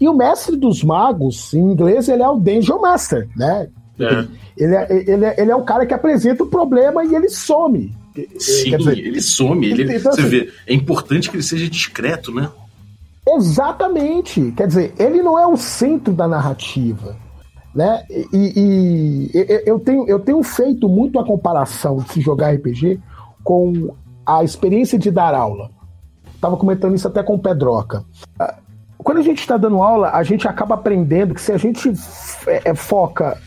E 0.00 0.08
o 0.08 0.14
mestre 0.14 0.56
dos 0.56 0.82
magos, 0.82 1.54
em 1.54 1.60
inglês, 1.60 2.08
ele 2.08 2.22
é 2.22 2.28
o 2.28 2.36
Dungeon 2.36 2.80
Master, 2.80 3.28
né? 3.36 3.68
É. 3.98 4.26
Ele, 4.56 4.74
é, 4.74 4.86
ele, 4.90 5.24
é, 5.24 5.40
ele 5.40 5.50
é 5.50 5.56
o 5.56 5.62
cara 5.62 5.86
que 5.86 5.94
apresenta 5.94 6.42
o 6.42 6.48
problema 6.48 7.04
e 7.04 7.14
ele 7.14 7.28
some. 7.28 7.94
Sim, 8.38 8.76
dizer, 8.76 8.98
ele 8.98 9.22
some. 9.22 9.66
Ele, 9.66 9.84
então, 9.96 10.12
você 10.12 10.20
assim, 10.20 10.28
vê, 10.28 10.52
é 10.66 10.74
importante 10.74 11.30
que 11.30 11.36
ele 11.36 11.42
seja 11.42 11.68
discreto, 11.68 12.32
né? 12.32 12.50
Exatamente. 13.26 14.52
Quer 14.56 14.66
dizer, 14.66 14.94
ele 14.98 15.22
não 15.22 15.38
é 15.38 15.46
o 15.46 15.56
centro 15.56 16.12
da 16.12 16.26
narrativa. 16.26 17.16
Né? 17.74 18.04
E, 18.10 18.26
e, 18.34 19.30
e, 19.32 19.62
eu, 19.64 19.78
tenho, 19.78 20.06
eu 20.06 20.18
tenho 20.18 20.42
feito 20.42 20.88
muito 20.88 21.18
a 21.18 21.24
comparação 21.24 21.98
de 21.98 22.12
se 22.12 22.20
jogar 22.20 22.52
RPG 22.54 23.00
com 23.42 23.94
a 24.26 24.44
experiência 24.44 24.98
de 24.98 25.10
dar 25.10 25.34
aula. 25.34 25.70
Estava 26.34 26.56
comentando 26.56 26.94
isso 26.94 27.06
até 27.06 27.22
com 27.22 27.34
o 27.34 27.38
Pedroca. 27.38 28.04
Ah, 28.38 28.56
quando 28.98 29.18
a 29.18 29.22
gente 29.22 29.38
está 29.38 29.56
dando 29.56 29.82
aula, 29.82 30.10
a 30.10 30.22
gente 30.22 30.46
acaba 30.46 30.74
aprendendo 30.74 31.34
que 31.34 31.40
se 31.40 31.52
a 31.52 31.56
gente 31.56 31.92
é, 32.46 32.70
é, 32.70 32.74
foca 32.74 33.38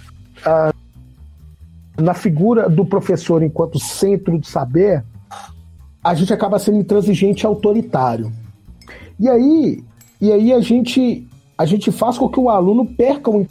uh, 0.42 2.02
na 2.02 2.14
figura 2.14 2.70
do 2.70 2.86
professor 2.86 3.42
enquanto 3.42 3.80
centro 3.80 4.38
de 4.38 4.48
saber, 4.48 5.04
a 6.04 6.14
gente 6.14 6.34
acaba 6.34 6.60
sendo 6.60 6.78
intransigente 6.78 7.44
e 7.44 7.48
autoritário. 7.48 8.32
E 9.20 9.30
aí, 9.30 9.84
e 10.20 10.32
aí 10.32 10.54
a 10.54 10.60
gente 10.60 11.28
a 11.58 11.66
gente 11.66 11.92
faz 11.92 12.18
com 12.18 12.28
que 12.28 12.40
o 12.40 12.50
aluno 12.50 12.86
perca 12.86 13.32
o 13.32 13.48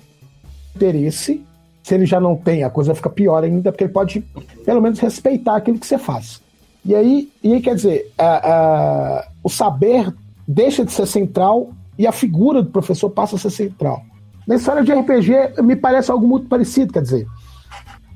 interesse. 0.76 1.44
Se 1.82 1.94
ele 1.94 2.06
já 2.06 2.20
não 2.20 2.36
tem, 2.36 2.64
a 2.64 2.70
coisa 2.70 2.94
fica 2.94 3.10
pior 3.10 3.44
ainda, 3.44 3.70
porque 3.70 3.84
ele 3.84 3.92
pode, 3.92 4.20
pelo 4.64 4.80
menos, 4.80 4.98
respeitar 4.98 5.56
aquilo 5.56 5.78
que 5.78 5.86
você 5.86 5.98
faz. 5.98 6.40
E 6.84 6.94
aí, 6.94 7.30
e 7.42 7.54
aí 7.54 7.60
quer 7.60 7.74
dizer, 7.74 8.12
o 9.42 9.48
saber 9.48 10.12
deixa 10.46 10.84
de 10.84 10.92
ser 10.92 11.06
central 11.06 11.70
e 11.98 12.06
a 12.06 12.12
figura 12.12 12.62
do 12.62 12.70
professor 12.70 13.08
passa 13.10 13.36
a 13.36 13.38
ser 13.38 13.50
central. 13.50 14.02
Na 14.46 14.56
história 14.56 14.82
de 14.82 14.92
RPG, 14.92 15.62
me 15.62 15.74
parece 15.74 16.10
algo 16.10 16.26
muito 16.26 16.46
parecido, 16.48 16.92
quer 16.92 17.02
dizer, 17.02 17.26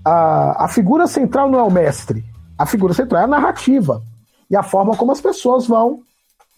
a, 0.05 0.65
a 0.65 0.69
figura 0.69 1.07
central 1.07 1.51
não 1.51 1.59
é 1.59 1.63
o 1.63 1.71
mestre, 1.71 2.25
a 2.59 2.67
figura 2.67 2.93
central 2.93 3.23
é 3.23 3.25
a 3.25 3.29
narrativa 3.29 4.03
e 4.51 4.57
a 4.57 4.63
forma 4.63 4.97
como 4.97 5.13
as 5.13 5.21
pessoas 5.21 5.67
vão 5.67 6.01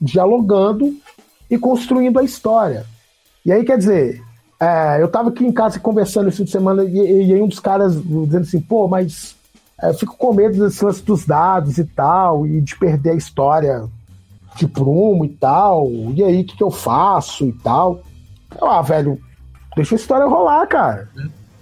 dialogando 0.01 0.95
e 1.49 1.59
construindo 1.59 2.19
a 2.19 2.25
história. 2.25 2.87
E 3.45 3.53
aí, 3.53 3.65
quer 3.65 3.79
dizer, 3.79 4.23
é, 4.59 5.01
eu 5.01 5.07
estava 5.07 5.31
aqui 5.31 5.45
em 5.45 5.53
casa 5.53 5.79
conversando 5.79 6.29
esse 6.29 6.39
fim 6.39 6.45
de 6.45 6.51
semana 6.51 6.85
e, 6.85 6.97
e, 6.97 7.35
aí 7.35 7.43
um 7.43 7.49
dos 7.49 7.61
caras 7.61 7.95
dizendo 7.95 8.43
assim, 8.43 8.61
pô, 8.61 8.87
mas 8.87 9.35
eu 9.83 9.95
fico 9.95 10.17
com 10.17 10.33
medo 10.33 10.63
desse 10.63 10.85
lance 10.85 11.03
dos 11.03 11.25
dados 11.25 11.79
e 11.79 11.85
tal, 11.85 12.47
e 12.47 12.61
de 12.61 12.77
perder 12.77 13.11
a 13.11 13.15
história 13.15 13.89
de 14.57 14.67
prumo 14.67 15.25
e 15.25 15.29
tal, 15.29 15.89
e 16.15 16.23
aí 16.23 16.43
o 16.43 16.45
que, 16.45 16.57
que 16.57 16.63
eu 16.63 16.71
faço 16.71 17.47
e 17.47 17.53
tal. 17.53 18.01
Ah, 18.61 18.83
velho, 18.83 19.19
deixa 19.75 19.95
a 19.95 19.97
história 19.97 20.27
rolar, 20.27 20.67
cara. 20.67 21.09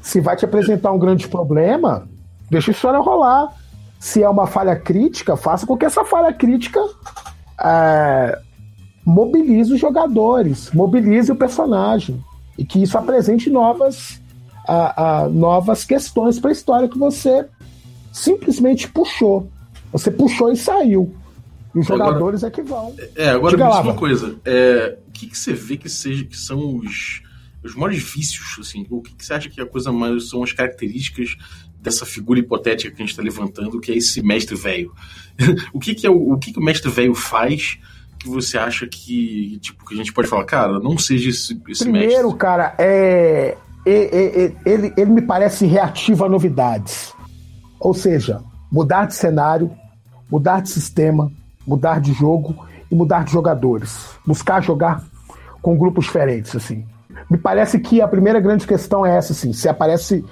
Se 0.01 0.21
vai 0.21 0.37
te 0.37 0.45
apresentar 0.45 0.91
um 0.93 0.99
grande 0.99 1.29
problema, 1.29 2.09
deixa 2.51 2.71
a 2.71 2.73
história 2.73 2.99
rolar. 2.99 3.53
Se 3.99 4.23
é 4.23 4.29
uma 4.29 4.47
falha 4.47 4.75
crítica, 4.77 5.37
faça 5.37 5.67
com 5.67 5.77
que 5.77 5.85
essa 5.85 6.05
falha 6.05 6.33
crítica 6.33 6.81
é, 7.61 8.39
mobilize 9.05 9.73
os 9.73 9.81
jogadores, 9.81 10.71
mobilize 10.73 11.31
o 11.31 11.37
personagem. 11.37 12.23
E 12.57 12.65
que 12.65 12.83
isso 12.83 12.99
apresente 12.99 13.51
novas, 13.51 14.21
a, 14.67 15.29
novas 15.31 15.85
questões 15.85 16.41
para 16.41 16.51
a 16.51 16.53
história 16.53 16.89
que 16.89 16.99
você 16.99 17.47
simplesmente 18.13 18.89
puxou. 18.89 19.51
Você 19.93 20.11
puxou 20.11 20.53
e 20.53 20.57
saiu. 20.57 21.15
E 21.75 21.79
os 21.79 21.87
jogadores 21.87 22.43
agora, 22.43 22.47
é 22.47 22.51
que 22.51 22.63
vão. 22.63 22.95
É, 23.17 23.31
agora 23.31 23.57
Diga 23.57 23.69
me 23.69 23.71
diz 23.73 23.81
uma 23.81 23.95
coisa. 23.95 24.37
É, 24.45 24.99
o 25.07 25.13
que, 25.13 25.27
que 25.27 25.39
você 25.39 25.53
vê 25.53 25.77
que, 25.77 25.89
seja, 25.89 26.25
que 26.25 26.37
são 26.37 26.77
os, 26.77 27.23
os 27.63 27.75
maiores 27.75 28.03
vícios? 28.03 28.59
Assim, 28.61 28.87
o 28.91 29.03
que, 29.03 29.15
que 29.15 29.25
você 29.25 29.35
acha 29.35 29.49
que 29.49 29.61
a 29.61 29.67
coisa 29.67 29.93
mais 29.93 30.29
são 30.29 30.43
as 30.43 30.53
características 30.53 31.37
dessa 31.81 32.05
figura 32.05 32.41
hipotética 32.41 32.91
que 32.91 33.03
a 33.03 33.05
gente 33.05 33.11
está 33.11 33.23
levantando, 33.23 33.81
que 33.81 33.93
é 33.93 33.97
esse 33.97 34.23
mestre 34.23 34.57
velho? 34.57 34.93
o 35.73 35.79
que, 35.79 35.95
que, 35.95 36.07
é 36.07 36.11
o, 36.11 36.33
o 36.33 36.39
que, 36.39 36.53
que 36.53 36.59
o 36.59 36.63
mestre 36.63 36.91
velho 36.91 37.15
faz 37.15 37.79
que 38.19 38.29
você 38.29 38.59
acha 38.59 38.87
que, 38.87 39.59
tipo, 39.61 39.85
que 39.87 39.95
a 39.95 39.97
gente 39.97 40.13
pode 40.13 40.29
falar, 40.29 40.45
cara, 40.45 40.81
não 40.81 40.99
seja 40.99 41.31
esse, 41.31 41.61
esse 41.69 41.85
Primeiro, 41.85 42.09
mestre? 42.09 42.37
cara, 42.37 42.75
é, 42.79 43.57
é, 43.87 43.93
é, 43.93 44.45
é, 44.45 44.53
ele, 44.67 44.93
ele 44.97 45.11
me 45.11 45.23
parece 45.23 45.67
reativo 45.67 46.25
a 46.25 46.29
novidades. 46.29 47.15
Ou 47.81 47.95
seja, 47.95 48.41
mudar 48.71 49.07
de 49.07 49.15
cenário, 49.15 49.71
mudar 50.31 50.61
de 50.61 50.69
sistema, 50.71 51.31
mudar 51.67 52.01
de 52.01 52.13
jogo 52.13 52.67
e 52.91 52.95
mudar 52.95 53.25
de 53.25 53.33
jogadores. 53.33 54.11
Buscar 54.27 54.63
jogar 54.63 55.05
com 55.63 55.77
grupos 55.77 56.07
diferentes, 56.07 56.55
assim. 56.55 56.85
Me 57.31 57.37
parece 57.37 57.79
que 57.79 58.01
a 58.01 58.09
primeira 58.09 58.41
grande 58.41 58.67
questão 58.67 59.05
é 59.05 59.17
essa, 59.17 59.33
assim. 59.33 59.53
Se 59.53 59.69
aparece. 59.69 60.25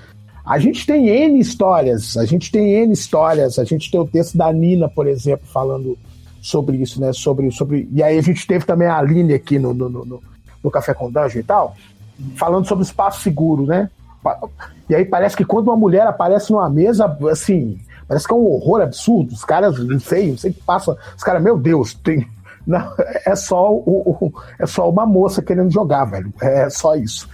A 0.45 0.59
gente 0.59 0.87
tem 0.87 1.09
N 1.09 1.41
histórias, 1.41 2.17
a 2.17 2.25
gente 2.25 2.53
tem 2.53 2.71
N 2.71 2.93
histórias, 2.93 3.59
a 3.59 3.65
gente 3.65 3.91
tem 3.91 3.99
o 3.99 4.07
texto 4.07 4.39
da 4.39 4.53
Nina, 4.53 4.89
por 4.89 5.07
exemplo, 5.09 5.47
falando 5.53 5.99
sobre 6.41 6.77
isso, 6.77 7.01
né? 7.01 7.13
Sobre, 7.13 7.51
sobre... 7.51 7.89
E 7.93 8.01
aí 8.03 8.17
a 8.17 8.23
gente 8.23 8.47
teve 8.47 8.65
também 8.65 8.87
a 8.87 8.97
Aline 8.97 9.35
aqui 9.35 9.59
no, 9.59 9.75
no, 9.75 9.89
no, 9.89 10.23
no 10.63 10.71
Café 10.71 10.95
com 10.95 11.11
Dungeon 11.11 11.41
e 11.41 11.43
tal, 11.43 11.77
falando 12.37 12.67
sobre 12.67 12.85
espaço 12.85 13.23
seguro, 13.23 13.67
né? 13.67 13.91
E 14.89 14.95
aí 14.95 15.05
parece 15.05 15.37
que 15.37 15.45
quando 15.45 15.69
uma 15.69 15.77
mulher 15.77 16.07
aparece 16.07 16.53
numa 16.53 16.69
mesa, 16.71 17.07
assim, 17.31 17.79
parece 18.07 18.27
que 18.27 18.33
é 18.33 18.37
um 18.37 18.47
horror 18.47 18.83
absurdo. 18.83 19.33
Os 19.33 19.45
caras, 19.45 19.79
não 19.79 19.99
sei, 19.99 20.31
não 20.31 20.39
sei 20.39 20.51
o 20.51 20.55
que 20.55 20.63
passa. 20.63 20.97
Os 21.17 21.23
caras, 21.23 21.43
meu 21.43 21.59
Deus, 21.59 21.95
tem. 21.95 22.27
Não, 22.67 22.83
é 23.25 23.37
só 23.37 23.73
o, 23.73 24.19
o, 24.21 24.33
é 24.59 24.67
só 24.67 24.91
uma 24.91 25.07
moça 25.07 25.41
querendo 25.41 25.71
jogar, 25.71 26.05
velho. 26.05 26.35
É 26.43 26.69
só 26.69 26.97
isso. 26.97 27.29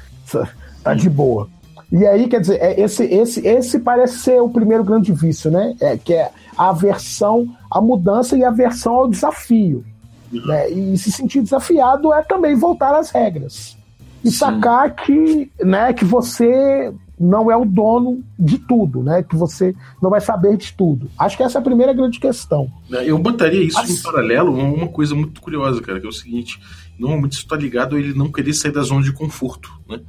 Tá 0.84 0.92
de 0.92 1.08
boa. 1.08 1.48
E 1.90 2.06
aí, 2.06 2.28
quer 2.28 2.42
dizer, 2.42 2.60
é, 2.60 2.78
esse, 2.78 3.04
esse, 3.04 3.46
esse 3.48 3.78
parece 3.78 4.18
ser 4.18 4.42
o 4.42 4.50
primeiro 4.50 4.84
grande 4.84 5.10
vício, 5.10 5.50
né? 5.50 5.74
É, 5.80 5.96
que 5.96 6.12
é 6.12 6.30
a 6.54 6.68
aversão 6.68 7.48
à 7.70 7.80
mudança 7.80 8.36
e 8.36 8.44
a 8.44 8.48
aversão 8.48 8.94
ao 8.94 9.08
desafio. 9.08 9.82
Né? 10.30 10.68
E 10.68 10.98
se 10.98 11.10
sentir 11.10 11.40
desafiado 11.40 12.12
é 12.12 12.22
também 12.22 12.54
voltar 12.54 12.94
às 12.94 13.08
regras 13.08 13.74
e 14.24 14.30
Sim. 14.30 14.36
sacar 14.36 14.94
que, 14.94 15.50
né, 15.62 15.92
que 15.92 16.04
você 16.04 16.92
não 17.22 17.50
é 17.50 17.56
o 17.56 17.64
dono 17.64 18.22
de 18.36 18.58
tudo, 18.58 19.02
né? 19.02 19.22
Que 19.22 19.36
você 19.36 19.74
não 20.02 20.10
vai 20.10 20.20
saber 20.20 20.56
de 20.56 20.72
tudo. 20.72 21.08
Acho 21.16 21.36
que 21.36 21.42
essa 21.42 21.58
é 21.58 21.60
a 21.60 21.64
primeira 21.64 21.92
grande 21.92 22.18
questão. 22.18 22.70
É, 22.90 23.08
eu 23.08 23.16
botaria 23.16 23.62
isso 23.62 23.80
em 23.80 24.02
paralelo 24.02 24.60
a 24.60 24.64
uma 24.64 24.88
coisa 24.88 25.14
muito 25.14 25.40
curiosa, 25.40 25.80
cara, 25.80 26.00
que 26.00 26.06
é 26.06 26.08
o 26.08 26.12
seguinte: 26.12 26.58
normalmente 26.98 27.32
isso 27.32 27.42
está 27.42 27.56
ligado 27.56 27.94
a 27.94 27.98
ele 27.98 28.12
não 28.12 28.30
querer 28.30 28.52
sair 28.52 28.72
da 28.72 28.82
zona 28.82 29.02
de 29.02 29.12
conforto, 29.12 29.70
né? 29.88 30.00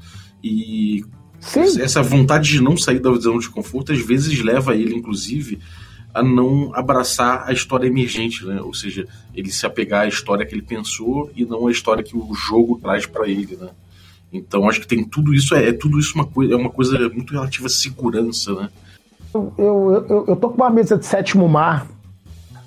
E 0.44 1.06
Sim. 1.40 1.82
essa 1.82 2.02
vontade 2.02 2.50
de 2.50 2.62
não 2.62 2.76
sair 2.76 3.00
da 3.00 3.14
zona 3.14 3.40
de 3.40 3.50
conforto 3.50 3.94
às 3.94 4.04
vezes 4.04 4.42
leva 4.42 4.76
ele, 4.76 4.96
inclusive, 4.96 5.60
a 6.14 6.24
não 6.24 6.74
abraçar 6.74 7.44
a 7.48 7.54
história 7.54 7.88
emergente, 7.88 8.44
né? 8.44 8.60
Ou 8.60 8.74
seja, 8.74 9.08
ele 9.36 9.52
se 9.52 9.66
apegar 9.68 10.02
à 10.02 10.08
história 10.08 10.46
que 10.46 10.56
ele 10.56 10.64
pensou 10.64 11.32
e 11.36 11.46
não 11.46 11.68
à 11.68 11.72
história 11.72 12.04
que 12.04 12.18
o 12.18 12.34
jogo 12.34 12.80
traz 12.82 13.06
para 13.06 13.28
ele, 13.28 13.56
né? 13.56 13.70
Então 14.34 14.68
acho 14.68 14.82
que 14.82 14.88
tem 14.88 15.04
tudo 15.04 15.34
isso, 15.34 15.54
é, 15.54 15.70
é, 15.70 15.74
tudo 15.74 16.00
isso 16.00 16.16
uma 16.16 16.26
coisa, 16.26 16.54
é 16.54 16.58
uma 16.58 16.72
coisa 16.72 16.98
muito 17.10 17.34
relativa 17.34 17.68
à 17.68 17.70
segurança, 17.70 18.54
né? 18.54 18.70
Eu, 19.34 19.54
eu, 19.58 20.06
eu, 20.10 20.26
eu 20.30 20.36
tô 20.36 20.50
com 20.50 20.56
uma 20.56 20.70
mesa 20.70 20.98
de 20.98 21.06
sétimo 21.06 21.48
mar, 21.48 21.88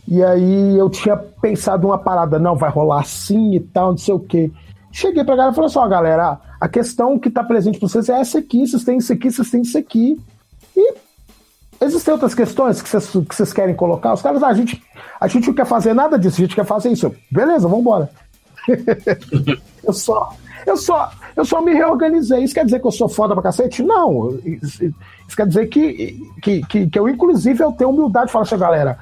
e 0.09 0.23
aí 0.23 0.79
eu 0.79 0.89
tinha 0.89 1.17
pensado 1.17 1.89
uma 1.89 1.99
parada, 1.99 2.39
não, 2.39 2.57
vai 2.57 2.71
rolar 2.71 3.01
assim 3.01 3.57
e 3.57 3.61
tal, 3.61 3.91
não 3.91 3.99
sei 3.99 4.15
o 4.15 4.21
quê. 4.21 4.51
Cheguei 4.93 5.25
pra 5.25 5.35
galera 5.35 5.53
e 5.53 5.55
falei 5.55 5.69
assim, 5.69 5.79
ó, 5.79 5.89
galera, 5.89 6.41
a 6.61 6.69
questão 6.69 7.19
que 7.19 7.29
tá 7.29 7.43
presente 7.43 7.79
pra 7.79 7.89
vocês 7.89 8.09
é 8.09 8.21
essa 8.21 8.39
aqui, 8.39 8.67
vocês 8.67 8.85
têm 8.85 8.99
isso 8.99 9.13
aqui, 9.13 9.31
vocês 9.31 9.51
têm 9.51 9.63
isso 9.63 9.77
aqui. 9.77 10.21
E 10.77 10.95
existem 11.81 12.15
outras 12.15 12.35
questões 12.35 12.81
que 12.81 12.89
vocês, 12.89 13.11
que 13.11 13.35
vocês 13.35 13.53
querem 13.53 13.75
colocar? 13.75 14.15
Os 14.15 14.23
caras, 14.23 14.43
ah, 14.43 14.49
a 14.49 14.55
gente, 14.55 14.81
a 15.21 15.27
gente 15.27 15.49
não 15.49 15.55
quer 15.55 15.67
fazer 15.67 15.93
nada 15.93 16.17
disso, 16.17 16.37
a 16.37 16.45
gente 16.45 16.55
quer 16.55 16.65
fazer 16.65 16.91
isso. 16.91 17.13
Beleza, 17.31 17.67
vambora. 17.67 18.09
Eu 19.85 19.93
só 19.93 20.35
eu 20.67 20.77
só, 20.77 21.11
eu 21.37 21.45
só 21.45 21.63
me 21.63 21.73
reorganizei. 21.73 22.43
Isso 22.43 22.53
quer 22.53 22.65
dizer 22.65 22.81
que 22.81 22.87
eu 22.87 22.93
sou 22.93 23.09
foda 23.09 23.35
pra 23.35 23.43
cacete? 23.45 23.83
Não. 23.83 24.37
Isso, 24.45 24.85
isso 24.85 25.37
quer 25.37 25.47
dizer 25.47 25.69
que, 25.69 26.21
que, 26.43 26.61
que, 26.67 26.87
que, 26.89 26.99
eu, 26.99 27.09
inclusive, 27.09 27.63
eu 27.63 27.73
tenho 27.73 27.91
humildade 27.91 28.27
de 28.27 28.33
falar 28.33 28.43
assim, 28.43 28.59
galera, 28.59 28.99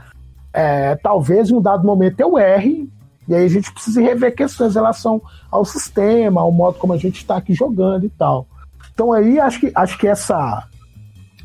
é, 0.52 0.94
talvez 0.97 1.50
em 1.50 1.54
um 1.54 1.62
dado 1.62 1.87
momento 1.87 2.21
eu 2.21 2.38
erre, 2.38 2.88
e 3.26 3.35
aí 3.35 3.47
a 3.47 3.49
gente 3.49 3.73
precisa 3.73 4.02
rever 4.02 4.37
questões 4.37 4.73
em 4.73 4.75
relação 4.75 5.23
ao 5.50 5.64
sistema, 5.64 6.42
ao 6.42 6.52
modo 6.52 6.78
como 6.78 6.92
a 6.92 6.99
gente 6.99 7.16
está 7.16 7.38
aqui 7.38 7.54
jogando 7.54 8.04
e 8.04 8.11
tal. 8.11 8.47
Então 8.92 9.12
aí 9.12 9.40
acho 9.40 9.61
que, 9.61 9.73
acho 9.75 9.99
que 9.99 10.06
essa, 10.06 10.68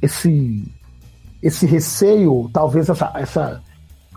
esse, 0.01 0.69
esse 1.41 1.65
receio, 1.65 2.49
talvez 2.51 2.89
essa, 2.89 3.11
essa, 3.15 3.63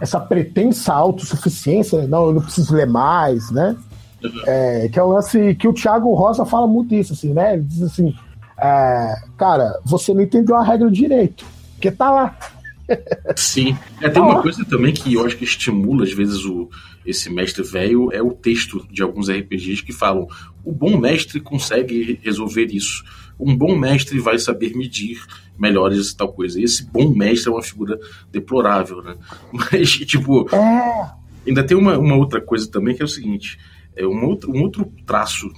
essa 0.01 0.19
pretensa 0.19 0.93
autossuficiência, 0.93 2.01
né? 2.01 2.07
não, 2.09 2.27
eu 2.27 2.33
não 2.35 2.43
preciso 2.43 2.75
ler 2.75 2.89
mais, 2.89 3.53
né? 3.53 3.77
É, 4.47 4.89
que 4.89 4.99
é 4.99 5.03
o 5.03 5.09
lance 5.09 5.55
que 5.55 5.69
o 5.69 5.73
Thiago 5.73 6.15
Rosa 6.15 6.45
fala 6.45 6.67
muito 6.67 6.95
isso, 6.95 7.13
assim, 7.13 7.33
né? 7.33 7.55
Ele 7.55 7.63
diz 7.63 7.83
assim, 7.83 8.15
é, 8.59 9.15
cara, 9.37 9.81
você 9.85 10.15
não 10.15 10.23
entendeu 10.23 10.57
a 10.57 10.65
regra 10.65 10.91
direito, 10.91 11.45
porque 11.75 11.91
tá 11.91 12.11
lá. 12.11 12.39
Sim. 13.37 13.77
É, 14.01 14.09
tem 14.09 14.23
uma 14.23 14.43
coisa 14.43 14.65
também 14.65 14.93
que 14.93 15.15
eu 15.15 15.25
acho 15.25 15.37
que 15.37 15.45
estimula, 15.45 16.05
às 16.05 16.13
vezes, 16.13 16.45
o, 16.45 16.69
esse 17.05 17.31
mestre 17.31 17.63
velho, 17.63 18.13
é 18.13 18.23
o 18.23 18.33
texto 18.33 18.87
de 18.91 19.03
alguns 19.03 19.29
RPGs 19.29 19.83
que 19.83 19.93
falam: 19.93 20.27
o 20.65 20.73
bom 20.73 20.97
mestre 20.97 21.41
consegue 21.41 22.19
resolver 22.23 22.67
isso. 22.67 23.05
Um 23.39 23.57
bom 23.57 23.77
mestre 23.77 24.19
vai 24.21 24.39
saber 24.39 24.77
medir 24.77 25.21
melhores 25.59 26.13
tal 26.15 26.33
coisa. 26.33 26.61
E 26.61 26.65
esse 26.65 26.85
bom 26.85 27.11
mestre 27.11 27.51
é 27.51 27.53
uma 27.53 27.63
figura 27.63 27.99
deplorável, 28.31 29.03
né? 29.03 29.17
Mas, 29.53 29.91
tipo. 29.91 30.49
É. 30.55 31.23
Ainda 31.45 31.65
tem 31.65 31.77
uma, 31.77 31.99
uma 31.99 32.15
outra 32.15 32.41
coisa 32.41 32.71
também 32.71 32.95
que 32.95 33.03
é 33.03 33.05
o 33.05 33.09
seguinte: 33.09 33.59
é 33.97 34.07
um 34.07 34.25
outro, 34.25 34.51
um 34.53 34.63
outro 34.63 34.91
traço, 35.07 35.51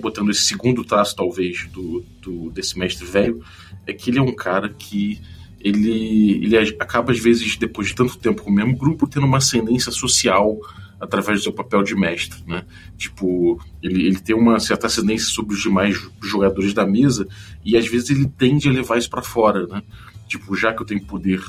botando 0.00 0.30
esse 0.30 0.42
segundo 0.42 0.84
traço, 0.84 1.16
talvez, 1.16 1.66
do, 1.68 2.04
do 2.20 2.50
desse 2.50 2.78
mestre 2.78 3.06
velho, 3.06 3.42
é 3.86 3.92
que 3.92 4.10
ele 4.10 4.18
é 4.18 4.22
um 4.22 4.34
cara 4.34 4.68
que 4.68 5.20
ele, 5.60 6.44
ele 6.44 6.56
acaba, 6.78 7.12
às 7.12 7.18
vezes, 7.18 7.56
depois 7.56 7.88
de 7.88 7.94
tanto 7.94 8.18
tempo 8.18 8.42
com 8.42 8.50
o 8.50 8.54
mesmo 8.54 8.76
grupo, 8.76 9.08
tendo 9.08 9.26
uma 9.26 9.38
ascendência 9.38 9.90
social 9.90 10.58
através 11.00 11.40
do 11.40 11.42
seu 11.44 11.52
papel 11.52 11.82
de 11.82 11.94
mestre, 11.94 12.42
né? 12.46 12.64
Tipo, 12.96 13.60
ele, 13.82 14.06
ele 14.06 14.20
tem 14.20 14.34
uma 14.34 14.58
certa 14.58 14.86
ascendência 14.88 15.28
sobre 15.28 15.54
os 15.54 15.62
demais 15.62 15.96
jogadores 16.22 16.74
da 16.74 16.84
mesa 16.84 17.26
e 17.64 17.76
às 17.76 17.86
vezes 17.86 18.10
ele 18.10 18.26
tende 18.26 18.68
a 18.68 18.72
levar 18.72 18.98
isso 18.98 19.10
para 19.10 19.22
fora, 19.22 19.66
né? 19.66 19.82
Tipo, 20.26 20.56
já 20.56 20.72
que 20.72 20.82
eu 20.82 20.86
tenho 20.86 21.04
poder, 21.04 21.40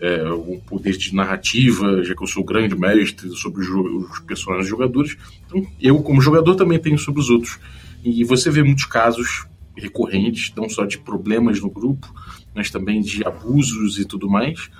é, 0.00 0.18
poder 0.66 0.96
de 0.96 1.14
narrativa, 1.14 2.02
já 2.04 2.14
que 2.14 2.22
eu 2.22 2.26
sou 2.26 2.44
grande 2.44 2.76
mestre 2.76 3.28
sobre 3.36 3.62
os, 3.62 3.68
os 3.68 4.20
personagens 4.20 4.68
jogadores, 4.68 5.16
então 5.46 5.66
eu 5.80 6.00
como 6.02 6.20
jogador 6.20 6.54
também 6.54 6.78
tenho 6.78 6.98
sobre 6.98 7.20
os 7.20 7.30
outros. 7.30 7.58
E 8.04 8.22
você 8.24 8.50
vê 8.50 8.62
muitos 8.62 8.84
casos 8.84 9.46
recorrentes, 9.76 10.52
não 10.56 10.68
só 10.68 10.84
de 10.84 10.98
problemas 10.98 11.60
no 11.60 11.70
grupo, 11.70 12.12
mas 12.54 12.70
também 12.70 13.00
de 13.00 13.24
abusos 13.26 13.98
e 13.98 14.04
tudo 14.04 14.28
mais, 14.28 14.70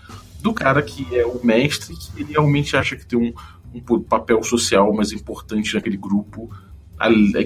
do 0.40 0.52
cara 0.52 0.82
que 0.82 1.16
é 1.16 1.26
o 1.26 1.44
mestre 1.44 1.94
que 1.96 2.22
ele 2.22 2.32
realmente 2.32 2.76
acha 2.76 2.96
que 2.96 3.06
tem 3.06 3.18
um, 3.18 3.32
um 3.75 4.00
papel 4.00 4.42
social 4.42 4.92
mais 4.92 5.12
importante 5.12 5.75
naquele 5.75 5.96
grupo, 5.96 6.50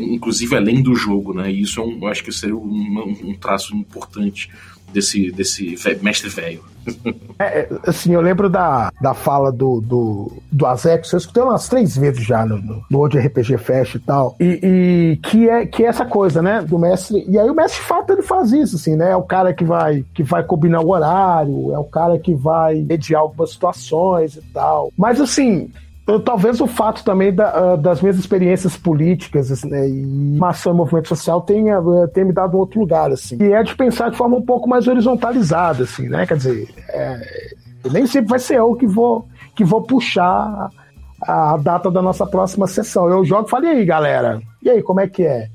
inclusive 0.01 0.57
além 0.57 0.83
do 0.83 0.95
jogo, 0.95 1.35
né? 1.35 1.51
E 1.51 1.63
isso 1.63 1.81
é 1.81 1.85
um, 1.85 2.07
acho 2.07 2.25
que 2.25 2.33
seria 2.33 2.57
um, 2.57 3.17
um 3.23 3.35
traço 3.35 3.75
importante 3.75 4.51
desse, 4.93 5.31
desse 5.31 5.77
mestre 6.03 6.29
velho. 6.29 6.73
É, 7.39 7.61
é, 7.61 7.69
assim, 7.87 8.13
eu 8.13 8.21
lembro 8.21 8.49
da, 8.49 8.93
da 9.01 9.15
fala 9.15 9.53
do, 9.53 9.81
do, 9.81 10.33
do 10.51 10.67
Azex, 10.67 11.13
eu 11.13 11.19
escutei 11.19 11.43
umas 11.43 11.69
três 11.69 11.97
vezes 11.97 12.25
já 12.25 12.45
no, 12.45 12.59
no, 12.59 12.85
no 12.91 12.99
World 12.99 13.19
RPG 13.19 13.59
Fest 13.59 13.95
e 13.95 13.99
tal, 14.01 14.37
e, 14.41 14.61
e, 14.63 15.17
que, 15.23 15.49
é, 15.49 15.67
que 15.67 15.85
é 15.85 15.87
essa 15.87 16.05
coisa, 16.05 16.43
né, 16.43 16.63
do 16.63 16.79
mestre, 16.79 17.25
e 17.29 17.39
aí 17.39 17.49
o 17.49 17.55
mestre 17.55 17.81
de 17.81 17.87
fato 17.87 18.13
ele 18.13 18.23
faz 18.23 18.53
isso, 18.53 18.77
assim, 18.77 18.97
né, 18.97 19.13
é 19.13 19.17
o 19.17 19.23
cara 19.23 19.55
que 19.55 19.65
vai, 19.65 20.05
que 20.13 20.23
vai 20.23 20.43
combinar 20.43 20.81
o 20.81 20.91
horário, 20.91 21.73
é 21.73 21.79
o 21.79 21.85
cara 21.85 22.19
que 22.19 22.35
vai 22.35 22.77
mediar 22.83 23.21
algumas 23.21 23.53
situações 23.53 24.37
e 24.37 24.43
tal, 24.53 24.93
mas 24.97 25.21
assim, 25.21 25.71
Talvez 26.25 26.61
o 26.61 26.67
fato 26.67 27.05
também 27.05 27.33
da, 27.33 27.75
uh, 27.75 27.77
das 27.77 28.03
minhas 28.03 28.19
experiências 28.19 28.77
políticas 28.77 29.53
assim, 29.53 29.69
né, 29.69 29.89
e 29.89 30.05
maçã 30.37 30.73
movimento 30.73 31.07
social 31.07 31.41
tenha, 31.41 31.81
uh, 31.81 32.09
tenha 32.09 32.27
me 32.27 32.33
dado 32.33 32.57
um 32.57 32.61
outro 32.61 32.81
lugar, 32.81 33.13
assim. 33.13 33.37
E 33.41 33.53
é 33.53 33.63
de 33.63 33.75
pensar 33.77 34.11
de 34.11 34.17
forma 34.17 34.37
um 34.37 34.43
pouco 34.43 34.69
mais 34.69 34.89
horizontalizada, 34.89 35.85
assim, 35.85 36.09
né? 36.09 36.27
Quer 36.27 36.37
dizer, 36.39 36.69
é, 36.89 37.55
nem 37.91 38.05
sempre 38.07 38.31
vai 38.31 38.41
ser 38.41 38.57
eu 38.57 38.75
que 38.75 38.87
vou, 38.87 39.29
que 39.55 39.65
vou 39.65 39.83
puxar 39.83 40.71
a, 41.23 41.57
data 41.57 41.89
da 41.89 42.03
nossa 42.03 42.27
próxima 42.27 42.67
sessão. 42.67 43.09
Eu 43.09 43.25
jogo 43.25 43.47
e 43.47 43.51
falei, 43.51 43.71
e 43.71 43.77
aí, 43.77 43.85
galera? 43.85 44.43
E 44.61 44.71
aí, 44.71 44.83
como 44.83 45.01
é 45.01 45.07
que 45.07 45.23
é? 45.23 45.49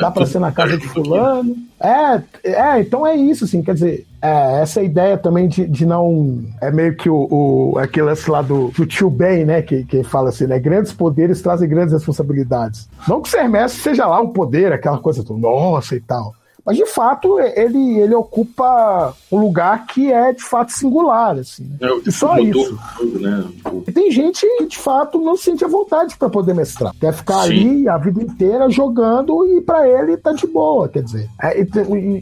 Dá 0.00 0.10
pra 0.10 0.26
ser 0.26 0.38
na 0.38 0.52
casa 0.52 0.76
de 0.76 0.86
fulano? 0.88 1.56
É, 1.80 2.22
é, 2.44 2.80
então 2.80 3.06
é 3.06 3.16
isso, 3.16 3.44
assim, 3.44 3.62
quer 3.62 3.74
dizer, 3.74 4.06
é, 4.20 4.60
essa 4.60 4.82
ideia 4.82 5.16
também 5.16 5.48
de, 5.48 5.66
de 5.66 5.86
não. 5.86 6.44
É 6.60 6.70
meio 6.70 6.94
que 6.94 7.08
o, 7.08 7.26
o 7.30 7.78
aquele 7.78 8.06
lance 8.06 8.30
lá 8.30 8.42
do, 8.42 8.68
do 8.68 8.84
tio 8.84 9.08
Ben, 9.08 9.44
né? 9.44 9.62
Que, 9.62 9.84
que 9.84 10.02
fala 10.02 10.28
assim, 10.28 10.46
né? 10.46 10.58
Grandes 10.58 10.92
poderes 10.92 11.40
trazem 11.40 11.68
grandes 11.68 11.94
responsabilidades. 11.94 12.88
Não 13.08 13.22
que 13.22 13.28
o 13.28 13.30
ser 13.30 13.48
mestre 13.48 13.80
seja 13.80 14.06
lá 14.06 14.20
um 14.20 14.28
poder, 14.28 14.72
aquela 14.72 14.98
coisa 14.98 15.22
do 15.22 15.38
nossa 15.38 15.96
e 15.96 16.00
tal. 16.00 16.34
Mas 16.64 16.76
de 16.76 16.86
fato, 16.86 17.38
ele, 17.40 17.98
ele 17.98 18.14
ocupa 18.14 19.14
um 19.30 19.38
lugar 19.38 19.86
que 19.86 20.12
é 20.12 20.32
de 20.32 20.42
fato 20.42 20.72
singular, 20.72 21.38
assim. 21.38 21.64
Né? 21.64 21.88
É, 21.88 22.08
e 22.08 22.12
só 22.12 22.38
isso. 22.38 22.78
né? 23.20 23.44
E 23.86 23.92
tem 23.92 24.10
gente 24.10 24.46
que 24.58 24.66
de 24.66 24.78
fato 24.78 25.18
não 25.20 25.36
sente 25.36 25.64
a 25.64 25.68
vontade 25.68 26.16
para 26.16 26.28
poder 26.28 26.54
mestrar. 26.54 26.94
Quer 26.98 27.12
ficar 27.12 27.44
Sim. 27.44 27.50
ali 27.50 27.88
a 27.88 27.98
vida 27.98 28.22
inteira 28.22 28.68
jogando 28.70 29.46
e 29.46 29.60
para 29.60 29.88
ele 29.88 30.16
tá 30.16 30.32
de 30.32 30.46
boa, 30.46 30.88
quer 30.88 31.02
dizer. 31.02 31.28
É, 31.42 31.60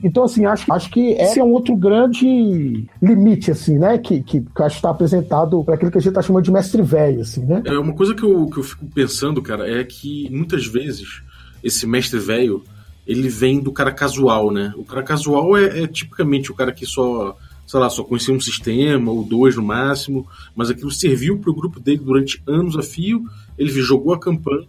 então, 0.03 0.25
assim, 0.25 0.47
acho, 0.47 0.73
acho 0.73 0.91
que 0.91 1.13
esse 1.13 1.39
é 1.41 1.45
um 1.45 1.53
outro 1.53 1.77
grande 1.77 2.87
limite, 3.03 3.51
assim, 3.51 3.79
né? 3.79 3.99
Que, 3.99 4.23
que, 4.23 4.41
que 4.41 4.63
acho 4.63 4.77
que 4.77 4.79
está 4.79 4.91
apresentado 4.91 5.63
para 5.65 5.75
aquilo 5.75 5.91
que 5.91 5.99
a 5.99 6.01
gente 6.01 6.15
tá 6.15 6.23
chamando 6.23 6.45
de 6.45 6.53
mestre 6.53 6.83
velho, 6.83 7.21
assim, 7.21 7.45
né? 7.45 7.63
É 7.65 7.79
uma 7.79 7.95
coisa 7.95 8.15
que 8.15 8.23
eu, 8.23 8.47
que 8.47 8.59
eu 8.59 8.63
fico 8.63 8.87
pensando, 8.87 9.43
cara, 9.43 9.69
é 9.69 9.85
que 9.85 10.29
muitas 10.31 10.67
vezes 10.67 11.23
esse 11.63 11.87
mestre 11.87 12.19
velho 12.19 12.63
ele 13.09 13.31
vem 13.31 13.59
do 13.59 13.73
cara 13.73 13.91
casual, 13.91 14.53
né? 14.53 14.75
O 14.77 14.85
cara 14.85 15.03
casual 15.03 15.57
é, 15.57 15.85
é 15.85 15.87
tipicamente 15.87 16.53
o 16.53 16.55
cara 16.55 16.71
que 16.71 16.85
só, 16.85 17.35
sei 17.67 17.81
lá, 17.81 17.89
só 17.89 18.05
conhecia 18.05 18.35
um 18.35 18.41
sistema 18.41 19.11
ou 19.11 19.25
dois 19.25 19.57
no 19.57 19.63
máximo, 19.63 20.29
mas 20.55 20.69
aquilo 20.69 20.91
serviu 20.91 21.39
para 21.39 21.51
o 21.51 21.55
grupo 21.55 21.81
dele 21.81 22.03
durante 22.05 22.43
anos 22.47 22.77
a 22.77 22.83
fio, 22.83 23.25
ele 23.57 23.71
jogou 23.71 24.13
a 24.13 24.21
campanha 24.21 24.69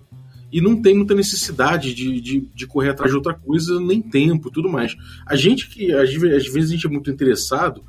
e 0.51 0.61
não 0.61 0.81
tem 0.81 0.95
muita 0.95 1.13
necessidade 1.13 1.93
de, 1.93 2.21
de, 2.21 2.47
de, 2.55 2.65
correr 2.65 2.91
atrás 2.91 3.11
de 3.11 3.17
outra 3.17 3.33
coisa, 3.33 3.77
nem 3.79 4.01
tempo 4.01 4.49
tudo 4.49 4.69
mais. 4.69 4.95
A 5.25 5.35
gente 5.35 5.69
que, 5.69 5.91
às 5.91 6.11
vezes, 6.13 6.71
a 6.71 6.73
gente 6.73 6.87
é 6.87 6.89
muito 6.89 7.11
interessado, 7.11 7.83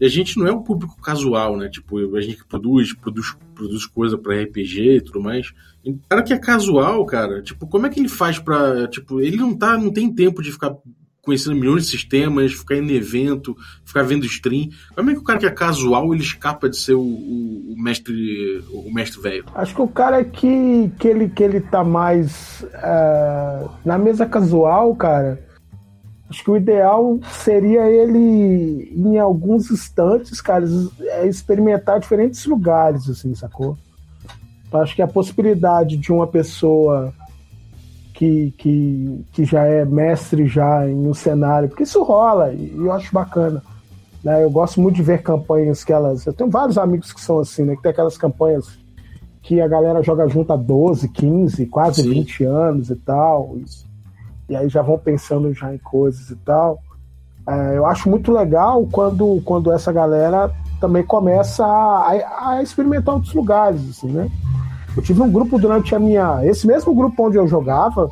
e 0.00 0.06
a 0.06 0.08
gente 0.08 0.38
não 0.38 0.46
é 0.46 0.52
um 0.52 0.62
público 0.62 1.00
casual, 1.00 1.56
né? 1.56 1.68
Tipo, 1.68 2.16
a 2.16 2.20
gente 2.20 2.38
que 2.38 2.46
produz, 2.46 2.94
produz, 2.94 3.36
produz 3.54 3.84
coisa 3.84 4.16
para 4.16 4.40
RPG 4.42 4.96
e 4.96 5.00
tudo 5.02 5.20
mais. 5.20 5.52
O 5.84 5.98
cara 6.08 6.22
que 6.22 6.32
é 6.32 6.38
casual, 6.38 7.04
cara, 7.04 7.42
tipo, 7.42 7.66
como 7.66 7.86
é 7.86 7.90
que 7.90 8.00
ele 8.00 8.08
faz 8.08 8.38
pra. 8.38 8.88
Tipo, 8.88 9.20
ele 9.20 9.36
não 9.36 9.54
tá, 9.54 9.76
não 9.76 9.92
tem 9.92 10.12
tempo 10.12 10.42
de 10.42 10.52
ficar 10.52 10.74
conhecendo 11.22 11.54
milhões 11.54 11.84
de 11.84 11.90
sistemas, 11.90 12.52
ficar 12.52 12.76
em 12.76 12.90
evento, 12.92 13.54
ficar 13.84 14.02
vendo 14.02 14.24
stream. 14.24 14.70
Como 14.94 15.10
é 15.10 15.14
que 15.14 15.20
o 15.20 15.24
cara 15.24 15.38
que 15.38 15.46
é 15.46 15.50
casual 15.50 16.14
ele 16.14 16.22
escapa 16.22 16.68
de 16.68 16.78
ser 16.78 16.94
o, 16.94 17.02
o, 17.02 17.74
o 17.74 17.82
mestre 17.82 18.64
o 18.72 18.92
mestre 18.92 19.20
velho? 19.20 19.44
Acho 19.54 19.74
que 19.74 19.82
o 19.82 19.88
cara 19.88 20.24
que, 20.24 20.90
que, 20.98 21.08
ele, 21.08 21.28
que 21.28 21.42
ele 21.42 21.60
tá 21.60 21.84
mais 21.84 22.62
uh, 22.62 23.70
na 23.84 23.98
mesa 23.98 24.24
casual, 24.24 24.94
cara. 24.96 25.49
Acho 26.30 26.44
que 26.44 26.50
o 26.52 26.56
ideal 26.56 27.18
seria 27.42 27.90
ele, 27.90 28.92
em 28.94 29.18
alguns 29.18 29.68
instantes, 29.68 30.40
cara, 30.40 30.64
é 31.00 31.26
experimentar 31.26 31.98
diferentes 31.98 32.46
lugares, 32.46 33.10
assim, 33.10 33.34
sacou? 33.34 33.76
Acho 34.72 34.94
que 34.94 35.02
a 35.02 35.08
possibilidade 35.08 35.96
de 35.96 36.12
uma 36.12 36.28
pessoa 36.28 37.12
que, 38.14 38.54
que, 38.56 39.24
que 39.32 39.44
já 39.44 39.64
é 39.64 39.84
mestre 39.84 40.46
já 40.46 40.88
em 40.88 41.08
um 41.08 41.12
cenário, 41.14 41.68
porque 41.68 41.82
isso 41.82 42.00
rola 42.04 42.52
e 42.52 42.76
eu 42.76 42.92
acho 42.92 43.12
bacana. 43.12 43.60
Né? 44.22 44.44
Eu 44.44 44.50
gosto 44.50 44.80
muito 44.80 44.94
de 44.94 45.02
ver 45.02 45.22
campanhas 45.22 45.82
que 45.82 45.92
elas. 45.92 46.24
Eu 46.26 46.32
tenho 46.32 46.48
vários 46.48 46.78
amigos 46.78 47.12
que 47.12 47.20
são 47.20 47.40
assim, 47.40 47.64
né? 47.64 47.74
Que 47.74 47.82
tem 47.82 47.90
aquelas 47.90 48.16
campanhas 48.16 48.78
que 49.42 49.60
a 49.60 49.66
galera 49.66 50.02
joga 50.02 50.28
junto 50.28 50.52
há 50.52 50.56
12, 50.56 51.08
15, 51.08 51.66
quase 51.66 52.02
Sim. 52.02 52.10
20 52.10 52.44
anos 52.44 52.90
e 52.90 52.96
tal. 52.96 53.56
E, 53.56 53.64
e, 54.50 54.56
aí 54.56 54.68
já 54.68 54.82
vão 54.82 54.98
pensando 54.98 55.54
já 55.54 55.72
em 55.72 55.78
coisas 55.78 56.28
e 56.30 56.36
tal. 56.36 56.78
É, 57.48 57.78
eu 57.78 57.86
acho 57.86 58.10
muito 58.10 58.30
legal 58.32 58.86
quando, 58.90 59.40
quando 59.44 59.72
essa 59.72 59.92
galera 59.92 60.52
também 60.80 61.02
começa 61.02 61.64
a, 61.64 62.48
a 62.50 62.62
experimentar 62.62 63.14
outros 63.14 63.34
lugares, 63.34 63.80
assim, 63.88 64.10
né? 64.10 64.28
Eu 64.96 65.02
tive 65.02 65.22
um 65.22 65.30
grupo 65.30 65.58
durante 65.58 65.94
a 65.94 65.98
minha. 65.98 66.44
Esse 66.44 66.66
mesmo 66.66 66.94
grupo 66.94 67.26
onde 67.26 67.36
eu 67.36 67.46
jogava, 67.46 68.10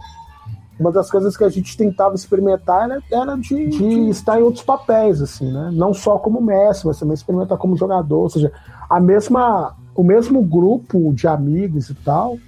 uma 0.79 0.93
das 0.93 1.11
coisas 1.11 1.37
que 1.37 1.43
a 1.43 1.49
gente 1.49 1.77
tentava 1.77 2.15
experimentar 2.15 2.85
era, 2.85 3.03
era 3.11 3.37
de, 3.37 3.67
de, 3.67 4.09
estar 4.09 4.39
em 4.39 4.43
outros 4.43 4.65
papéis, 4.65 5.21
assim, 5.21 5.51
né? 5.51 5.71
Não 5.73 5.93
só 5.93 6.19
como 6.19 6.41
mestre, 6.41 6.87
mas 6.87 6.99
também 6.99 7.15
experimentar 7.15 7.59
como 7.59 7.77
jogador. 7.77 8.21
Ou 8.21 8.31
seja, 8.31 8.53
a 8.89 9.01
mesma, 9.01 9.75
o 9.95 10.05
mesmo 10.05 10.41
grupo 10.43 11.13
de 11.13 11.27
amigos 11.27 11.91
e 11.91 11.95
tal, 11.95 12.39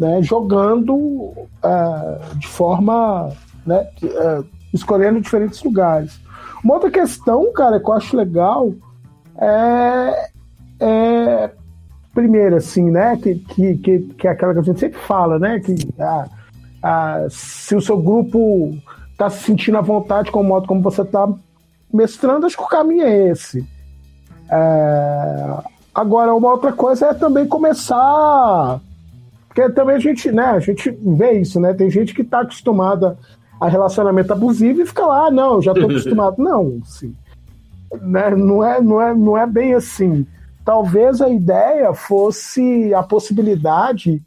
né? 0.00 0.22
Jogando 0.22 0.96
uh, 0.96 2.36
de 2.36 2.48
forma. 2.48 3.30
Né? 3.66 3.86
Uh, 4.02 4.44
escolhendo 4.72 5.20
diferentes 5.20 5.62
lugares. 5.62 6.20
Uma 6.64 6.74
outra 6.74 6.90
questão, 6.90 7.52
cara, 7.52 7.80
que 7.80 7.88
eu 7.88 7.92
acho 7.92 8.16
legal 8.16 8.72
é, 9.36 10.30
é 10.78 11.50
primeiro, 12.14 12.56
assim, 12.56 12.88
né? 12.88 13.16
Que, 13.16 13.34
que, 13.34 13.76
que, 13.78 13.98
que 13.98 14.28
é 14.28 14.30
aquela 14.30 14.52
que 14.52 14.60
a 14.60 14.62
gente 14.62 14.78
sempre 14.78 14.98
fala, 15.00 15.38
né? 15.38 15.58
Que 15.58 15.74
se 17.30 17.74
o 17.74 17.80
seu 17.80 18.00
grupo 18.00 18.76
está 19.10 19.28
se 19.28 19.42
sentindo 19.42 19.78
à 19.78 19.80
vontade 19.80 20.30
com 20.30 20.40
o 20.40 20.44
modo 20.44 20.68
como 20.68 20.80
você 20.80 21.02
está 21.02 21.28
mestrando, 21.92 22.46
acho 22.46 22.56
que 22.56 22.62
o 22.62 22.68
caminho 22.68 23.02
é 23.02 23.30
esse. 23.30 23.66
É, 24.48 25.62
Agora, 25.94 26.34
uma 26.34 26.52
outra 26.52 26.72
coisa 26.72 27.06
é 27.06 27.14
também 27.14 27.46
começar. 27.46 28.80
Porque 29.50 29.68
também 29.70 29.96
a 29.96 29.98
gente, 29.98 30.30
né, 30.30 30.44
a 30.44 30.60
gente 30.60 30.96
vê 31.02 31.32
isso, 31.32 31.58
né? 31.58 31.74
Tem 31.74 31.90
gente 31.90 32.14
que 32.14 32.22
está 32.22 32.40
acostumada 32.40 33.18
a 33.60 33.68
relacionamento 33.68 34.32
abusivo 34.32 34.80
e 34.80 34.86
fica 34.86 35.04
lá, 35.04 35.26
ah, 35.26 35.30
não, 35.30 35.60
já 35.60 35.72
estou 35.72 35.90
acostumado. 35.90 36.40
não, 36.40 36.80
sim. 36.84 37.12
Né, 38.00 38.30
não, 38.30 38.64
é, 38.64 38.80
não, 38.80 39.02
é, 39.02 39.12
não 39.12 39.36
é 39.36 39.46
bem 39.46 39.74
assim. 39.74 40.24
Talvez 40.64 41.20
a 41.20 41.28
ideia 41.28 41.92
fosse 41.92 42.94
a 42.94 43.02
possibilidade 43.02 44.22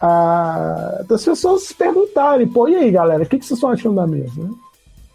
ah, 0.00 1.04
das 1.06 1.22
pessoas 1.22 1.64
se 1.64 1.74
perguntarem, 1.74 2.48
pô, 2.48 2.66
e 2.66 2.76
aí, 2.76 2.90
galera, 2.90 3.22
o 3.22 3.26
que, 3.26 3.38
que 3.38 3.44
vocês 3.44 3.58
estão 3.58 3.70
achando 3.70 3.96
da 3.96 4.06
mesa? 4.06 4.48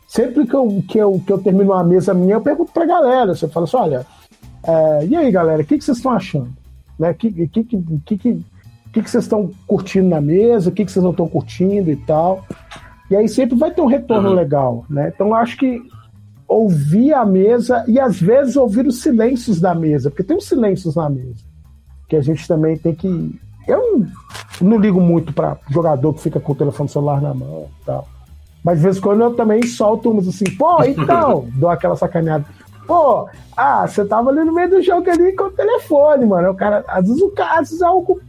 Sempre 0.07 0.45
que 0.45 0.53
eu, 0.53 0.83
que, 0.87 0.99
eu, 0.99 1.19
que 1.25 1.33
eu 1.33 1.39
termino 1.39 1.73
uma 1.73 1.83
mesa 1.83 2.13
minha, 2.13 2.35
eu 2.35 2.41
pergunto 2.41 2.71
pra 2.71 2.85
galera. 2.85 3.33
Você 3.33 3.47
fala 3.47 3.63
assim, 3.63 3.77
olha, 3.77 4.05
é, 4.63 5.05
e 5.07 5.15
aí, 5.15 5.31
galera, 5.31 5.63
o 5.63 5.65
que, 5.65 5.79
que 5.79 5.83
vocês 5.83 5.97
estão 5.97 6.11
achando? 6.11 6.53
Né? 6.99 7.09
O 7.09 7.15
que, 7.15 7.47
que, 7.47 7.63
que, 7.63 8.17
que, 8.17 8.45
que, 8.95 9.03
que 9.03 9.09
vocês 9.09 9.25
estão 9.25 9.51
curtindo 9.67 10.07
na 10.07 10.21
mesa? 10.21 10.69
O 10.69 10.71
que, 10.71 10.85
que 10.85 10.91
vocês 10.91 11.03
não 11.03 11.11
estão 11.11 11.27
curtindo 11.27 11.91
e 11.91 11.97
tal? 11.97 12.45
E 13.11 13.15
aí 13.15 13.27
sempre 13.27 13.57
vai 13.57 13.69
ter 13.69 13.81
um 13.81 13.87
retorno 13.87 14.29
uhum. 14.29 14.35
legal, 14.35 14.85
né? 14.89 15.11
Então 15.13 15.27
eu 15.27 15.35
acho 15.35 15.57
que 15.57 15.81
ouvir 16.47 17.13
a 17.13 17.25
mesa 17.25 17.83
e 17.87 17.99
às 17.99 18.19
vezes 18.19 18.55
ouvir 18.55 18.87
os 18.87 19.01
silêncios 19.01 19.59
da 19.59 19.75
mesa, 19.75 20.09
porque 20.09 20.23
tem 20.23 20.37
os 20.37 20.47
silêncios 20.47 20.95
na 20.95 21.09
mesa 21.09 21.43
que 22.07 22.15
a 22.15 22.21
gente 22.21 22.47
também 22.47 22.77
tem 22.77 22.95
que. 22.95 23.39
Eu 23.67 24.05
não, 24.61 24.77
ligo 24.77 25.01
muito 25.01 25.33
para 25.33 25.57
jogador 25.69 26.13
que 26.13 26.21
fica 26.21 26.39
com 26.39 26.53
o 26.53 26.55
telefone 26.55 26.87
celular 26.87 27.21
na 27.21 27.33
mão 27.33 27.67
e 27.81 27.85
tal. 27.85 28.07
Mas 28.63 28.77
de 28.77 28.83
vez 28.83 28.97
em 28.97 29.01
quando 29.01 29.21
eu 29.21 29.33
também 29.33 29.61
solto 29.63 30.09
umas 30.09 30.27
assim, 30.27 30.45
pô, 30.55 30.83
então, 30.83 31.47
dou 31.57 31.69
aquela 31.69 31.95
sacaneada. 31.95 32.45
Pô, 32.87 33.27
ah, 33.57 33.87
você 33.87 34.05
tava 34.05 34.29
ali 34.29 34.43
no 34.43 34.53
meio 34.53 34.69
do 34.69 34.81
jogo 34.81 35.09
ali 35.09 35.33
com 35.33 35.45
o 35.45 35.51
telefone, 35.51 36.25
mano. 36.25 36.51
O 36.51 36.55
cara, 36.55 36.85
às 36.87 37.07
vezes 37.07 37.21
o 37.21 37.31
cara, 37.31 37.59
às 37.59 37.69
vezes 37.69 37.81
é 37.81 37.85
algo 37.85 38.21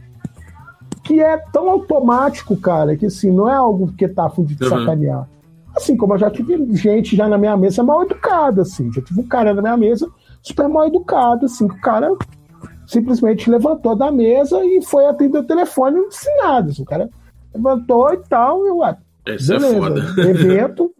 que 1.07 1.21
é 1.21 1.37
tão 1.53 1.69
automático, 1.69 2.57
cara, 2.57 2.97
que 2.97 3.05
assim, 3.05 3.31
não 3.31 3.49
é 3.49 3.55
algo 3.55 3.93
que 3.93 4.07
tá 4.09 4.29
fundo 4.29 4.53
de 4.53 4.61
uhum. 4.61 4.69
sacanear. 4.69 5.27
Assim 5.73 5.95
como 5.95 6.15
eu 6.15 6.17
já 6.17 6.29
tive 6.29 6.75
gente 6.75 7.15
já 7.15 7.29
na 7.29 7.37
minha 7.37 7.55
mesa 7.55 7.81
mal 7.81 8.03
educada, 8.03 8.63
assim. 8.63 8.91
Já 8.91 9.01
tive 9.01 9.21
um 9.21 9.27
cara 9.27 9.53
na 9.53 9.61
minha 9.61 9.77
mesa 9.77 10.09
super 10.41 10.67
mal 10.67 10.85
educado, 10.87 11.45
assim, 11.45 11.65
o 11.65 11.79
cara 11.79 12.09
simplesmente 12.85 13.49
levantou 13.49 13.95
da 13.95 14.11
mesa 14.11 14.63
e 14.65 14.81
foi 14.83 15.05
atender 15.05 15.37
o 15.37 15.43
telefone 15.43 15.97
não 15.97 16.09
disse 16.09 16.29
nada. 16.37 16.71
Assim, 16.71 16.81
o 16.81 16.85
cara 16.85 17.09
levantou 17.55 18.13
e 18.13 18.17
tal, 18.17 18.65
e 18.65 18.69
eu, 18.69 18.83
ah, 18.83 18.97
Esse 19.25 19.53
é 19.53 19.59
beleza, 19.59 19.77
é 19.77 19.79
foda. 19.79 20.01
evento, 20.29 20.91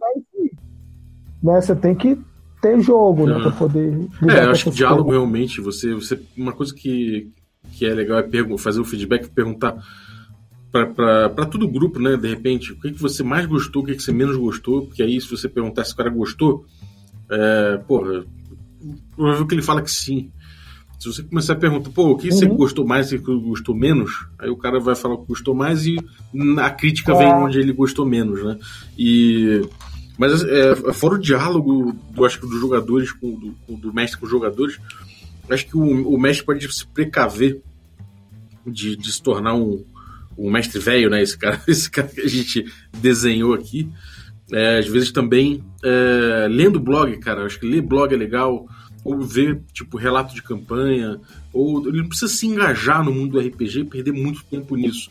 né, 1.42 1.60
você 1.60 1.76
tem 1.76 1.94
que 1.94 2.18
ter 2.62 2.80
jogo, 2.80 3.26
né, 3.26 3.40
pra 3.40 3.50
poder. 3.50 4.08
É, 4.26 4.44
eu 4.44 4.50
acho 4.50 4.64
que 4.64 4.70
o 4.70 4.72
diálogo 4.72 5.10
realmente, 5.10 5.60
você, 5.60 5.92
você. 5.92 6.18
Uma 6.36 6.52
coisa 6.52 6.74
que, 6.74 7.30
que 7.78 7.86
é 7.86 7.94
legal 7.94 8.18
é 8.18 8.58
fazer 8.58 8.80
o 8.80 8.84
feedback 8.84 9.28
perguntar 9.30 9.76
para 10.70 11.46
todo 11.46 11.64
o 11.64 11.70
grupo, 11.70 11.98
né? 11.98 12.16
De 12.16 12.28
repente, 12.28 12.72
o 12.72 12.80
que, 12.80 12.92
que 12.92 13.00
você 13.00 13.22
mais 13.22 13.46
gostou, 13.46 13.82
o 13.82 13.86
que, 13.86 13.94
que 13.94 14.02
você 14.02 14.12
menos 14.12 14.36
gostou, 14.36 14.86
porque 14.86 15.02
aí 15.02 15.20
se 15.20 15.30
você 15.30 15.48
perguntar 15.48 15.84
se 15.84 15.94
o 15.94 15.96
cara 15.96 16.10
gostou, 16.10 16.66
é, 17.30 17.78
porra, 17.86 18.24
provável 19.14 19.46
que 19.46 19.54
ele 19.54 19.62
fala 19.62 19.82
que 19.82 19.90
sim. 19.90 20.30
Se 20.98 21.06
você 21.06 21.22
começar 21.22 21.52
a 21.52 21.56
perguntar, 21.56 21.90
pô, 21.90 22.10
o 22.10 22.16
que 22.16 22.28
uhum. 22.28 22.36
você 22.36 22.46
gostou 22.46 22.86
mais 22.86 23.12
e 23.12 23.16
o 23.16 23.22
que 23.22 23.40
gostou 23.40 23.74
menos, 23.74 24.26
aí 24.38 24.50
o 24.50 24.56
cara 24.56 24.80
vai 24.80 24.96
falar 24.96 25.14
o 25.14 25.18
que 25.18 25.28
gostou 25.28 25.54
mais 25.54 25.86
e 25.86 25.96
a 26.58 26.70
crítica 26.70 27.12
é. 27.12 27.18
vem 27.18 27.32
onde 27.32 27.58
ele 27.58 27.72
gostou 27.72 28.04
menos, 28.04 28.44
né? 28.44 28.58
E. 28.98 29.62
Mas 30.18 30.42
é, 30.42 30.74
fora 30.92 31.14
o 31.14 31.18
diálogo, 31.18 31.96
do, 32.10 32.24
acho 32.24 32.40
que 32.40 32.46
dos 32.48 32.58
jogadores, 32.58 33.12
com, 33.12 33.38
do, 33.38 33.76
do 33.76 33.94
mestre 33.94 34.18
com 34.18 34.26
os 34.26 34.30
jogadores, 34.30 34.80
acho 35.48 35.66
que 35.66 35.76
o, 35.76 36.08
o 36.08 36.18
mestre 36.18 36.44
pode 36.44 36.72
se 36.74 36.84
precaver 36.88 37.62
de, 38.70 38.96
de 38.96 39.12
se 39.12 39.22
tornar 39.22 39.54
um, 39.54 39.84
um 40.36 40.50
mestre 40.50 40.78
velho, 40.78 41.10
né? 41.10 41.22
Esse 41.22 41.36
cara, 41.36 41.60
esse 41.66 41.90
cara 41.90 42.08
que 42.08 42.20
a 42.20 42.28
gente 42.28 42.64
desenhou 42.92 43.54
aqui. 43.54 43.90
É, 44.50 44.78
às 44.78 44.86
vezes 44.86 45.12
também 45.12 45.62
é, 45.84 46.46
lendo 46.48 46.80
blog, 46.80 47.16
cara. 47.18 47.44
Acho 47.44 47.58
que 47.58 47.66
ler 47.66 47.82
blog 47.82 48.14
é 48.14 48.16
legal. 48.16 48.66
Ou 49.04 49.20
ver, 49.20 49.60
tipo, 49.72 49.96
relato 49.96 50.34
de 50.34 50.42
campanha. 50.42 51.20
Ou 51.52 51.86
ele 51.88 51.98
não 51.98 52.08
precisa 52.08 52.32
se 52.32 52.46
engajar 52.46 53.04
no 53.04 53.12
mundo 53.12 53.32
do 53.32 53.40
RPG 53.40 53.80
e 53.80 53.84
perder 53.84 54.12
muito 54.12 54.44
tempo 54.44 54.76
nisso. 54.76 55.10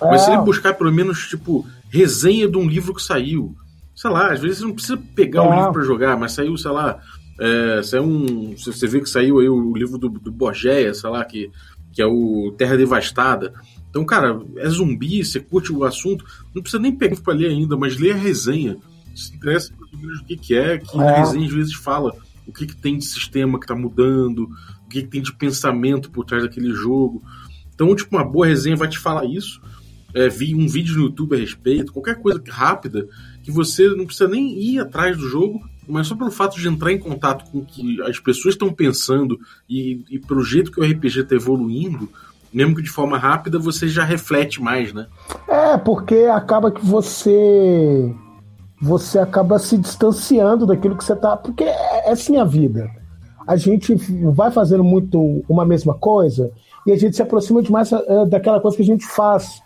É. 0.00 0.06
Mas 0.10 0.22
se 0.22 0.30
ele 0.30 0.42
buscar 0.42 0.74
pelo 0.74 0.92
menos, 0.92 1.28
tipo, 1.28 1.66
resenha 1.88 2.48
de 2.48 2.56
um 2.56 2.68
livro 2.68 2.94
que 2.94 3.02
saiu. 3.02 3.54
Sei 3.94 4.10
lá, 4.10 4.32
às 4.32 4.40
vezes 4.40 4.58
você 4.58 4.64
não 4.64 4.72
precisa 4.72 5.00
pegar 5.14 5.42
o 5.42 5.52
é. 5.52 5.56
livro 5.56 5.72
para 5.72 5.82
jogar, 5.84 6.16
mas 6.16 6.32
saiu, 6.32 6.56
sei 6.56 6.70
lá. 6.70 6.98
É, 7.40 7.82
saiu 7.82 8.04
um. 8.04 8.54
Você 8.56 8.86
vê 8.86 9.00
que 9.00 9.08
saiu 9.08 9.38
aí 9.38 9.48
o 9.48 9.74
livro 9.76 9.98
do, 9.98 10.08
do 10.08 10.30
Borgéia, 10.32 10.94
sei 10.94 11.10
lá, 11.10 11.24
que, 11.24 11.50
que 11.92 12.00
é 12.00 12.06
o 12.06 12.54
Terra 12.56 12.76
Devastada. 12.76 13.52
Então, 13.90 14.04
cara, 14.04 14.40
é 14.56 14.68
zumbi, 14.68 15.24
você 15.24 15.38
curte 15.38 15.72
o 15.72 15.84
assunto, 15.84 16.24
não 16.54 16.62
precisa 16.62 16.82
nem 16.82 16.96
pegar 16.96 17.20
para 17.20 17.34
ler 17.34 17.48
ainda, 17.48 17.76
mas 17.76 17.98
lê 17.98 18.10
a 18.10 18.16
resenha. 18.16 18.78
Se 19.14 19.34
interessa 19.36 19.72
o 19.74 20.24
que, 20.24 20.36
que 20.36 20.54
é, 20.54 20.78
que 20.78 20.98
é. 20.98 21.08
a 21.08 21.18
resenha 21.18 21.46
às 21.46 21.52
vezes 21.52 21.74
fala 21.74 22.14
o 22.46 22.52
que, 22.52 22.66
que 22.66 22.76
tem 22.76 22.96
de 22.96 23.04
sistema 23.04 23.58
que 23.58 23.64
está 23.64 23.74
mudando, 23.74 24.48
o 24.84 24.88
que, 24.88 25.02
que 25.02 25.08
tem 25.08 25.22
de 25.22 25.32
pensamento 25.34 26.10
por 26.10 26.24
trás 26.24 26.42
daquele 26.42 26.72
jogo. 26.72 27.22
Então, 27.74 27.94
tipo, 27.94 28.16
uma 28.16 28.24
boa 28.24 28.46
resenha 28.46 28.76
vai 28.76 28.88
te 28.88 28.98
falar 28.98 29.24
isso. 29.26 29.60
É, 30.14 30.28
vi 30.28 30.54
um 30.54 30.66
vídeo 30.68 30.96
no 30.96 31.04
YouTube 31.04 31.34
a 31.34 31.38
respeito, 31.38 31.92
qualquer 31.92 32.16
coisa 32.16 32.42
rápida, 32.48 33.08
que 33.42 33.50
você 33.50 33.88
não 33.88 34.04
precisa 34.04 34.28
nem 34.28 34.58
ir 34.58 34.78
atrás 34.78 35.16
do 35.16 35.28
jogo, 35.28 35.60
mas 35.88 36.06
só 36.06 36.14
pelo 36.14 36.30
fato 36.30 36.58
de 36.58 36.68
entrar 36.68 36.92
em 36.92 36.98
contato 36.98 37.50
com 37.50 37.58
o 37.58 37.64
que 37.64 38.00
as 38.02 38.18
pessoas 38.18 38.54
estão 38.54 38.72
pensando 38.72 39.38
e, 39.68 40.04
e 40.10 40.18
pelo 40.18 40.42
jeito 40.42 40.70
que 40.70 40.80
o 40.80 40.84
RPG 40.84 41.20
está 41.20 41.34
evoluindo, 41.34 42.08
mesmo 42.52 42.74
que 42.74 42.82
de 42.82 42.90
forma 42.90 43.18
rápida, 43.18 43.58
você 43.58 43.88
já 43.88 44.04
reflete 44.04 44.62
mais, 44.62 44.92
né? 44.92 45.06
É, 45.48 45.76
porque 45.78 46.14
acaba 46.30 46.70
que 46.70 46.84
você 46.84 48.14
você 48.80 49.20
acaba 49.20 49.60
se 49.60 49.78
distanciando 49.78 50.66
daquilo 50.66 50.96
que 50.96 51.04
você 51.04 51.14
tá, 51.14 51.36
porque 51.36 51.62
é, 51.62 52.08
é 52.08 52.10
assim 52.10 52.36
a 52.36 52.44
vida. 52.44 52.90
A 53.46 53.56
gente 53.56 53.94
vai 54.34 54.50
fazendo 54.50 54.84
muito 54.84 55.44
uma 55.48 55.64
mesma 55.64 55.94
coisa 55.94 56.50
e 56.86 56.92
a 56.92 56.96
gente 56.96 57.16
se 57.16 57.22
aproxima 57.22 57.62
demais 57.62 57.92
é, 57.92 58.26
daquela 58.26 58.60
coisa 58.60 58.76
que 58.76 58.82
a 58.82 58.86
gente 58.86 59.06
faz 59.06 59.62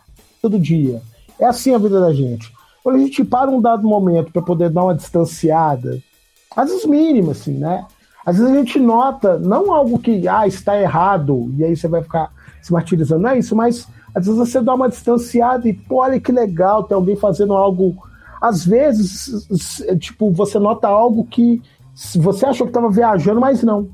todo 0.46 0.58
dia. 0.58 1.02
É 1.38 1.44
assim 1.44 1.74
a 1.74 1.78
vida 1.78 2.00
da 2.00 2.12
gente. 2.12 2.52
Quando 2.82 2.96
a 2.96 2.98
gente 3.00 3.24
para 3.24 3.50
um 3.50 3.60
dado 3.60 3.86
momento 3.86 4.30
para 4.30 4.40
poder 4.40 4.70
dar 4.70 4.84
uma 4.84 4.94
distanciada, 4.94 6.00
às 6.56 6.70
vezes 6.70 6.86
mínima, 6.86 7.32
assim, 7.32 7.54
né? 7.54 7.84
Às 8.24 8.38
vezes 8.38 8.52
a 8.52 8.56
gente 8.56 8.78
nota, 8.78 9.38
não 9.38 9.72
algo 9.72 9.98
que 9.98 10.26
ah, 10.28 10.46
está 10.46 10.80
errado, 10.80 11.52
e 11.56 11.64
aí 11.64 11.76
você 11.76 11.88
vai 11.88 12.02
ficar 12.02 12.30
se 12.62 12.72
martirizando, 12.72 13.22
não 13.22 13.30
é 13.30 13.38
isso, 13.38 13.54
mas 13.54 13.88
às 14.14 14.26
vezes 14.26 14.38
você 14.38 14.60
dá 14.60 14.74
uma 14.74 14.88
distanciada 14.88 15.68
e, 15.68 15.72
pô, 15.72 15.96
olha 15.96 16.20
que 16.20 16.32
legal, 16.32 16.84
tem 16.84 16.94
alguém 16.94 17.16
fazendo 17.16 17.52
algo. 17.52 17.96
Às 18.40 18.64
vezes, 18.64 19.46
tipo, 19.98 20.30
você 20.30 20.58
nota 20.58 20.88
algo 20.88 21.24
que 21.24 21.62
você 22.14 22.46
achou 22.46 22.66
que 22.66 22.70
estava 22.70 22.90
viajando, 22.90 23.40
mas 23.40 23.62
não. 23.62 23.88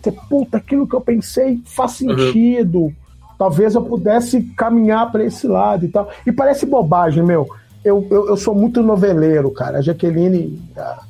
Você, 0.00 0.12
puta, 0.12 0.56
aquilo 0.56 0.86
que 0.86 0.94
eu 0.94 1.00
pensei 1.00 1.60
faz 1.64 1.92
sentido. 1.92 2.80
Uhum. 2.80 2.92
Talvez 3.40 3.74
eu 3.74 3.80
pudesse 3.80 4.42
caminhar 4.54 5.10
para 5.10 5.24
esse 5.24 5.48
lado 5.48 5.86
e 5.86 5.88
tal. 5.88 6.10
E 6.26 6.30
parece 6.30 6.66
bobagem, 6.66 7.22
meu. 7.22 7.48
Eu, 7.82 8.06
eu, 8.10 8.28
eu, 8.28 8.36
sou 8.36 8.54
muito 8.54 8.82
noveleiro, 8.82 9.50
cara. 9.50 9.78
A 9.78 9.80
Jaqueline, 9.80 10.62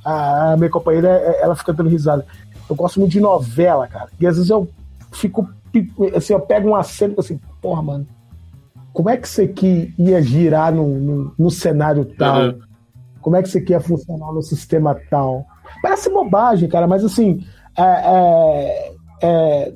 a, 0.04 0.52
a 0.52 0.56
minha 0.56 0.70
companheira, 0.70 1.08
ela 1.08 1.56
fica 1.56 1.72
dando 1.72 1.90
risada. 1.90 2.24
Eu 2.68 2.76
gosto 2.76 3.00
muito 3.00 3.10
de 3.10 3.20
novela, 3.20 3.88
cara. 3.88 4.10
E 4.20 4.28
às 4.28 4.36
vezes 4.36 4.48
eu 4.48 4.68
fico 5.10 5.50
assim, 6.16 6.32
eu 6.32 6.38
pego 6.38 6.68
uma 6.68 6.84
cena 6.84 7.14
e 7.16 7.18
assim, 7.20 7.40
porra, 7.60 7.82
mano, 7.82 8.06
como 8.92 9.10
é 9.10 9.16
que 9.16 9.26
isso 9.26 9.42
aqui 9.42 9.92
ia 9.98 10.22
girar 10.22 10.72
no, 10.72 10.86
no, 10.86 11.34
no 11.36 11.50
cenário 11.50 12.04
tal? 12.04 12.42
Uhum. 12.42 12.60
Como 13.20 13.34
é 13.34 13.42
que 13.42 13.48
isso 13.48 13.58
aqui 13.58 13.72
ia 13.72 13.80
funcionar 13.80 14.32
no 14.32 14.40
sistema 14.40 14.96
tal? 15.10 15.44
Parece 15.82 16.08
bobagem, 16.08 16.68
cara, 16.68 16.86
mas 16.86 17.04
assim, 17.04 17.44
é, 17.76 17.82
é, 17.82 18.92
é, 19.20 19.72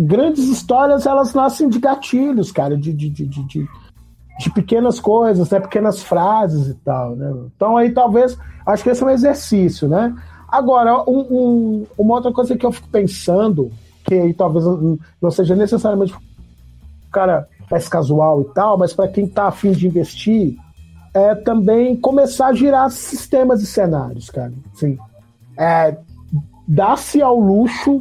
grandes 0.00 0.44
histórias 0.44 1.04
elas 1.04 1.34
nascem 1.34 1.68
de 1.68 1.78
gatilhos, 1.78 2.50
cara, 2.50 2.76
de, 2.76 2.92
de, 2.92 3.10
de, 3.10 3.26
de, 3.26 3.68
de 4.38 4.50
pequenas 4.54 4.98
coisas, 4.98 5.50
né, 5.50 5.60
pequenas 5.60 6.02
frases 6.02 6.68
e 6.68 6.74
tal, 6.74 7.14
né? 7.14 7.30
Então 7.54 7.76
aí 7.76 7.92
talvez, 7.92 8.38
acho 8.66 8.82
que 8.82 8.90
esse 8.90 9.02
é 9.02 9.06
um 9.06 9.10
exercício, 9.10 9.88
né? 9.88 10.14
Agora, 10.48 11.02
um, 11.08 11.20
um, 11.30 11.86
uma 11.98 12.14
outra 12.14 12.32
coisa 12.32 12.56
que 12.56 12.64
eu 12.64 12.72
fico 12.72 12.88
pensando 12.88 13.70
que 14.04 14.14
aí 14.14 14.32
talvez 14.32 14.64
não 14.64 15.30
seja 15.30 15.54
necessariamente 15.54 16.14
cara 17.12 17.46
mais 17.70 17.86
casual 17.86 18.40
e 18.40 18.44
tal, 18.54 18.78
mas 18.78 18.92
para 18.92 19.06
quem 19.08 19.26
está 19.26 19.48
afim 19.48 19.72
de 19.72 19.86
investir, 19.86 20.56
é 21.12 21.34
também 21.34 21.94
começar 21.94 22.46
a 22.46 22.52
girar 22.52 22.90
sistemas 22.90 23.62
e 23.62 23.66
cenários, 23.66 24.30
cara. 24.30 24.52
Assim, 24.72 24.98
é, 25.56 25.96
Dá-se 26.72 27.20
ao 27.20 27.36
luxo 27.36 28.00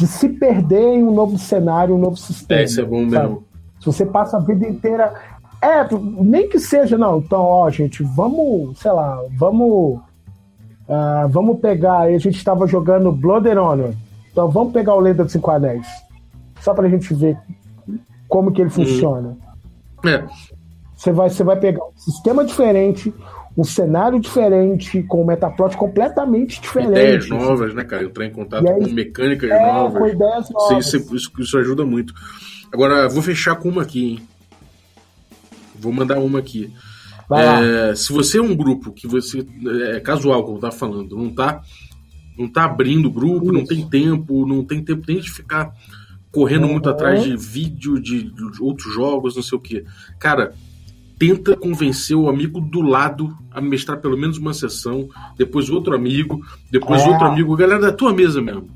de 0.00 0.06
se 0.06 0.30
perder 0.30 0.94
em 0.94 1.04
um 1.04 1.12
novo 1.12 1.36
cenário, 1.36 1.94
um 1.94 1.98
novo 1.98 2.16
sistema. 2.16 2.62
É, 2.62 2.64
isso 2.64 2.80
é 2.80 2.84
bom 2.84 3.04
mesmo. 3.04 3.44
Se 3.78 3.84
você 3.84 4.06
passa 4.06 4.38
a 4.38 4.40
vida 4.40 4.66
inteira. 4.66 5.12
É, 5.60 5.86
nem 5.92 6.48
que 6.48 6.58
seja, 6.58 6.96
não. 6.96 7.18
Então, 7.18 7.42
ó, 7.42 7.68
gente, 7.68 8.02
vamos, 8.02 8.78
sei 8.78 8.90
lá, 8.90 9.22
vamos. 9.36 10.00
Uh, 10.88 11.28
vamos 11.28 11.60
pegar. 11.60 11.98
A 11.98 12.18
gente 12.18 12.38
estava 12.38 12.66
jogando 12.66 13.12
Blood 13.12 13.46
and 13.50 13.62
Honor. 13.62 13.94
Então 14.32 14.48
vamos 14.48 14.72
pegar 14.72 14.94
o 14.94 15.00
Lenda 15.00 15.22
dos 15.22 15.32
Cinco 15.32 15.50
Anéis. 15.50 15.86
Só 16.62 16.72
pra 16.72 16.88
gente 16.88 17.12
ver 17.12 17.36
como 18.26 18.50
que 18.50 18.62
ele 18.62 18.70
funciona. 18.70 19.36
É, 20.06 20.24
Você 20.96 21.12
vai, 21.12 21.28
você 21.28 21.44
vai 21.44 21.56
pegar 21.56 21.84
um 21.84 21.92
sistema 21.94 22.42
diferente, 22.42 23.12
um 23.56 23.64
cenário 23.64 24.18
diferente, 24.20 25.02
com 25.02 25.22
um 25.22 25.26
metaplot 25.26 25.76
completamente 25.76 26.60
diferente. 26.60 26.90
ideias 26.92 27.28
novas, 27.28 27.74
né, 27.74 27.84
cara? 27.84 28.04
Entrar 28.04 28.24
em 28.26 28.30
contato 28.32 28.66
aí- 28.68 28.84
com 28.84 28.92
mecânicas 28.92 29.50
É, 29.50 29.72
novas. 29.72 29.98
com 29.98 30.06
ideias 30.08 30.44
Isso, 30.44 30.52
novas. 30.52 30.86
isso, 30.94 31.16
isso- 31.16 31.32
isso 31.38 31.58
ajuda 31.58 31.84
muito. 31.84 32.14
Agora, 32.72 33.08
vou 33.08 33.22
fechar 33.22 33.56
com 33.56 33.68
uma 33.68 33.82
aqui, 33.82 34.12
hein? 34.12 34.22
Vou 35.78 35.92
mandar 35.92 36.18
uma 36.18 36.38
aqui. 36.38 36.72
É, 37.32 37.94
se 37.94 38.12
você 38.12 38.38
é 38.38 38.42
um 38.42 38.54
grupo 38.56 38.92
que 38.92 39.06
você. 39.06 39.46
É 39.94 40.00
casual, 40.00 40.44
como 40.44 40.58
tava 40.58 40.72
falando, 40.74 41.16
não 41.16 41.30
tá, 41.30 41.62
não 42.36 42.48
tá 42.48 42.64
abrindo 42.64 43.10
grupo, 43.10 43.52
não 43.52 43.60
Isso. 43.60 43.68
tem 43.68 43.88
tempo, 43.88 44.46
não 44.46 44.64
tem 44.64 44.82
tempo 44.82 45.04
nem 45.06 45.18
de 45.20 45.30
ficar 45.30 45.72
correndo 46.32 46.66
muito 46.66 46.86
Uhum. 46.86 46.92
atrás 46.92 47.22
de 47.22 47.36
vídeo, 47.36 48.00
de, 48.00 48.24
de 48.24 48.62
outros 48.62 48.92
jogos, 48.92 49.36
não 49.36 49.42
sei 49.42 49.56
o 49.58 49.60
que. 49.60 49.84
Cara, 50.18 50.52
tenta 51.20 51.54
convencer 51.54 52.16
o 52.16 52.30
amigo 52.30 52.62
do 52.62 52.80
lado 52.80 53.36
a 53.50 53.60
mestrar 53.60 54.00
pelo 54.00 54.16
menos 54.16 54.38
uma 54.38 54.54
sessão, 54.54 55.06
depois 55.36 55.68
outro 55.68 55.94
amigo, 55.94 56.40
depois 56.70 57.02
É. 57.02 57.08
outro 57.08 57.26
amigo, 57.26 57.54
galera 57.54 57.78
da 57.82 57.92
tua 57.92 58.14
mesa 58.14 58.40
mesmo. 58.40 58.70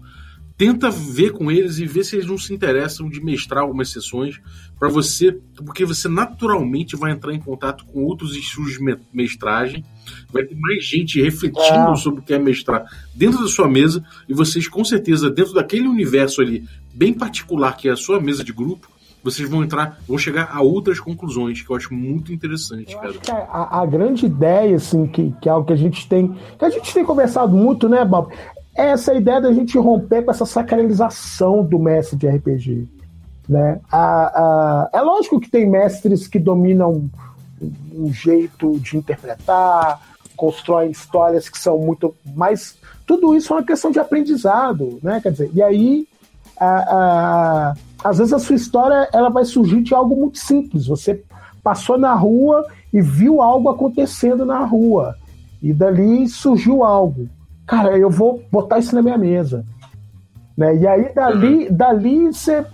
Tenta 0.56 0.90
ver 0.90 1.30
com 1.32 1.50
eles 1.50 1.78
e 1.78 1.86
ver 1.86 2.04
se 2.04 2.16
eles 2.16 2.28
não 2.28 2.36
se 2.36 2.52
interessam 2.54 3.08
de 3.08 3.18
mestrar 3.24 3.62
algumas 3.62 3.88
sessões 3.88 4.40
para 4.78 4.90
você, 4.90 5.32
porque 5.64 5.86
você 5.86 6.06
naturalmente 6.06 6.94
vai 6.96 7.12
entrar 7.12 7.32
em 7.32 7.40
contato 7.40 7.84
com 7.86 8.04
outros 8.04 8.36
estilos 8.36 8.74
de 8.74 8.80
me- 8.84 8.98
mestragem, 9.12 9.82
vai 10.30 10.44
ter 10.44 10.54
mais 10.54 10.84
gente 10.84 11.20
refletindo 11.22 11.92
É. 11.92 11.96
sobre 11.96 12.20
o 12.20 12.22
que 12.22 12.34
é 12.34 12.38
mestrar 12.38 12.84
dentro 13.14 13.40
da 13.40 13.48
sua 13.48 13.66
mesa 13.66 14.04
e 14.28 14.34
vocês 14.34 14.68
com 14.68 14.84
certeza 14.84 15.30
dentro 15.30 15.54
daquele 15.54 15.88
universo 15.88 16.42
ali 16.42 16.62
bem 16.92 17.14
particular 17.14 17.74
que 17.76 17.88
é 17.88 17.92
a 17.92 17.96
sua 17.96 18.20
mesa 18.20 18.44
de 18.44 18.52
grupo, 18.52 18.86
vocês 19.24 19.48
vão 19.48 19.64
entrar, 19.64 19.98
vão 20.06 20.18
chegar 20.18 20.50
a 20.54 20.60
outras 20.60 21.00
conclusões 21.00 21.62
que 21.62 21.70
eu 21.70 21.74
acho 21.74 21.92
muito 21.94 22.30
interessante, 22.32 22.92
Eu 22.92 22.98
cara. 22.98 23.10
acho 23.10 23.20
que 23.20 23.30
a, 23.30 23.68
a- 23.80 23.86
grande 23.86 24.26
ideia, 24.26 24.76
assim, 24.76 25.06
que, 25.06 25.34
que 25.40 25.48
é 25.48 25.52
algo 25.52 25.66
que 25.66 25.72
a 25.72 25.76
gente 25.76 26.06
tem. 26.06 26.36
Que 26.58 26.64
a 26.66 26.70
gente 26.70 26.92
tem 26.92 27.02
conversado 27.04 27.56
muito, 27.56 27.88
né, 27.88 28.04
Bob? 28.04 28.32
É 28.76 28.90
essa 28.90 29.14
ideia 29.14 29.40
da 29.40 29.52
gente 29.52 29.78
romper 29.78 30.22
com 30.22 30.30
essa 30.30 30.44
sacralização 30.44 31.64
do 31.64 31.78
mestre 31.78 32.16
de 32.18 32.28
RPG. 32.28 32.86
Né? 33.48 33.80
A, 33.90 33.98
a- 34.26 34.90
é 34.92 35.00
lógico 35.00 35.40
que 35.40 35.50
tem 35.50 35.68
mestres 35.68 36.26
que 36.28 36.38
dominam 36.38 37.08
um 37.94 38.12
jeito 38.12 38.78
de 38.80 38.96
interpretar, 38.98 40.00
constroem 40.36 40.90
histórias 40.90 41.48
que 41.48 41.58
são 41.58 41.78
muito. 41.78 42.14
Mas 42.36 42.76
tudo 43.06 43.34
isso 43.34 43.52
é 43.52 43.56
uma 43.56 43.62
questão 43.62 43.90
de 43.90 43.98
aprendizado, 43.98 44.98
né? 45.02 45.20
Quer 45.22 45.32
dizer, 45.32 45.50
e 45.54 45.62
aí. 45.62 46.06
A- 46.58 46.84
a- 46.96 47.74
às 48.02 48.18
vezes 48.18 48.32
a 48.32 48.38
sua 48.38 48.56
história 48.56 49.08
ela 49.12 49.28
vai 49.30 49.44
surgir 49.44 49.82
de 49.82 49.94
algo 49.94 50.14
muito 50.16 50.38
simples. 50.38 50.86
Você 50.86 51.22
passou 51.62 51.98
na 51.98 52.14
rua 52.14 52.66
e 52.92 53.00
viu 53.00 53.40
algo 53.40 53.68
acontecendo 53.68 54.44
na 54.44 54.64
rua. 54.64 55.14
E 55.62 55.72
dali 55.72 56.28
surgiu 56.28 56.84
algo. 56.84 57.28
Cara, 57.66 57.96
eu 57.96 58.10
vou 58.10 58.42
botar 58.52 58.78
isso 58.78 58.94
na 58.94 59.02
minha 59.02 59.16
mesa. 59.16 59.64
Né? 60.56 60.76
E 60.76 60.86
aí 60.86 61.14
dali, 61.14 61.70
dali 61.70 62.26
você, 62.26 62.64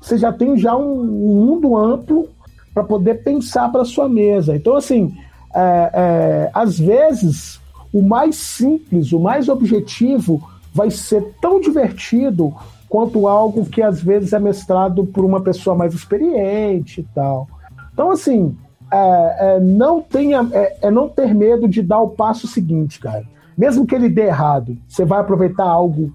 você 0.00 0.16
já 0.16 0.32
tem 0.32 0.56
já 0.56 0.74
um, 0.76 1.00
um 1.00 1.44
mundo 1.46 1.76
amplo 1.76 2.28
para 2.72 2.82
poder 2.82 3.22
pensar 3.22 3.70
para 3.70 3.84
sua 3.84 4.08
mesa. 4.08 4.56
Então, 4.56 4.74
assim, 4.74 5.14
é, 5.54 5.90
é, 5.94 6.50
às 6.52 6.78
vezes 6.78 7.60
o 7.92 8.02
mais 8.02 8.34
simples, 8.36 9.12
o 9.12 9.20
mais 9.20 9.48
objetivo 9.48 10.42
vai 10.72 10.90
ser 10.90 11.22
tão 11.40 11.60
divertido 11.60 12.52
quanto 12.94 13.26
algo 13.26 13.66
que 13.66 13.82
às 13.82 14.00
vezes 14.00 14.32
é 14.32 14.38
mestrado 14.38 15.04
por 15.04 15.24
uma 15.24 15.40
pessoa 15.40 15.74
mais 15.74 15.94
experiente 15.94 17.00
e 17.00 17.04
tal. 17.12 17.48
Então, 17.92 18.12
assim, 18.12 18.56
é, 18.88 19.56
é, 19.56 19.60
não 19.60 20.00
tenha, 20.00 20.48
é, 20.52 20.76
é 20.80 20.90
não 20.92 21.08
ter 21.08 21.34
medo 21.34 21.66
de 21.66 21.82
dar 21.82 21.98
o 21.98 22.10
passo 22.10 22.46
seguinte, 22.46 23.00
cara. 23.00 23.24
Mesmo 23.58 23.84
que 23.84 23.96
ele 23.96 24.08
dê 24.08 24.26
errado, 24.26 24.76
você 24.86 25.04
vai 25.04 25.18
aproveitar 25.18 25.64
algo 25.64 26.12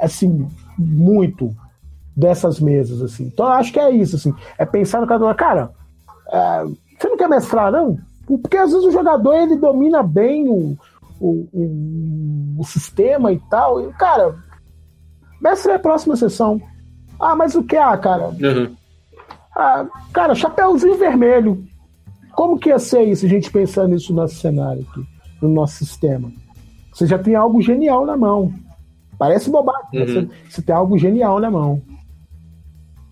assim 0.00 0.48
muito 0.76 1.54
dessas 2.16 2.58
mesas, 2.58 3.00
assim. 3.02 3.26
Então, 3.26 3.46
eu 3.46 3.52
acho 3.52 3.72
que 3.72 3.78
é 3.78 3.92
isso, 3.92 4.16
assim. 4.16 4.34
É 4.58 4.66
pensar 4.66 5.00
no 5.00 5.06
cara, 5.06 5.32
cara, 5.32 5.70
é, 6.28 6.64
você 6.98 7.08
não 7.08 7.16
quer 7.16 7.28
mestrar, 7.28 7.70
não? 7.70 7.98
Porque 8.26 8.56
às 8.56 8.72
vezes 8.72 8.84
o 8.84 8.90
jogador 8.90 9.32
ele 9.32 9.54
domina 9.58 10.02
bem 10.02 10.48
o, 10.48 10.76
o, 11.20 11.48
o, 11.52 12.56
o 12.58 12.64
sistema 12.64 13.30
e 13.30 13.38
tal. 13.48 13.80
E, 13.80 13.92
cara, 13.92 14.34
mestre 15.40 15.72
é 15.72 15.74
a 15.76 15.78
próxima 15.78 16.16
sessão. 16.16 16.60
Ah, 17.18 17.34
mas 17.34 17.54
o 17.54 17.62
que? 17.62 17.76
Ah, 17.76 17.96
cara, 17.96 18.28
Uhum. 18.28 18.74
ah, 19.56 19.86
cara, 20.12 20.34
chapéuzinho 20.34 20.96
vermelho. 20.98 21.64
Como 22.34 22.58
que 22.58 22.68
ia 22.68 22.78
ser 22.78 23.02
isso, 23.04 23.24
a 23.24 23.28
gente 23.28 23.50
pensando 23.50 23.88
nisso 23.94 24.12
no 24.12 24.20
nosso 24.20 24.34
cenário 24.36 24.86
aqui, 24.90 25.02
no 25.40 25.48
nosso 25.48 25.76
sistema? 25.76 26.30
Você 26.92 27.06
já 27.06 27.18
tem 27.18 27.34
algo 27.34 27.60
genial 27.62 28.04
na 28.04 28.16
mão. 28.16 28.52
Parece 29.18 29.48
bobagem, 29.50 29.88
mas 29.94 30.08
Uhum. 30.14 30.26
você, 30.26 30.28
você 30.50 30.62
tem 30.62 30.74
algo 30.74 30.98
genial 30.98 31.40
na 31.40 31.50
mão. 31.50 31.80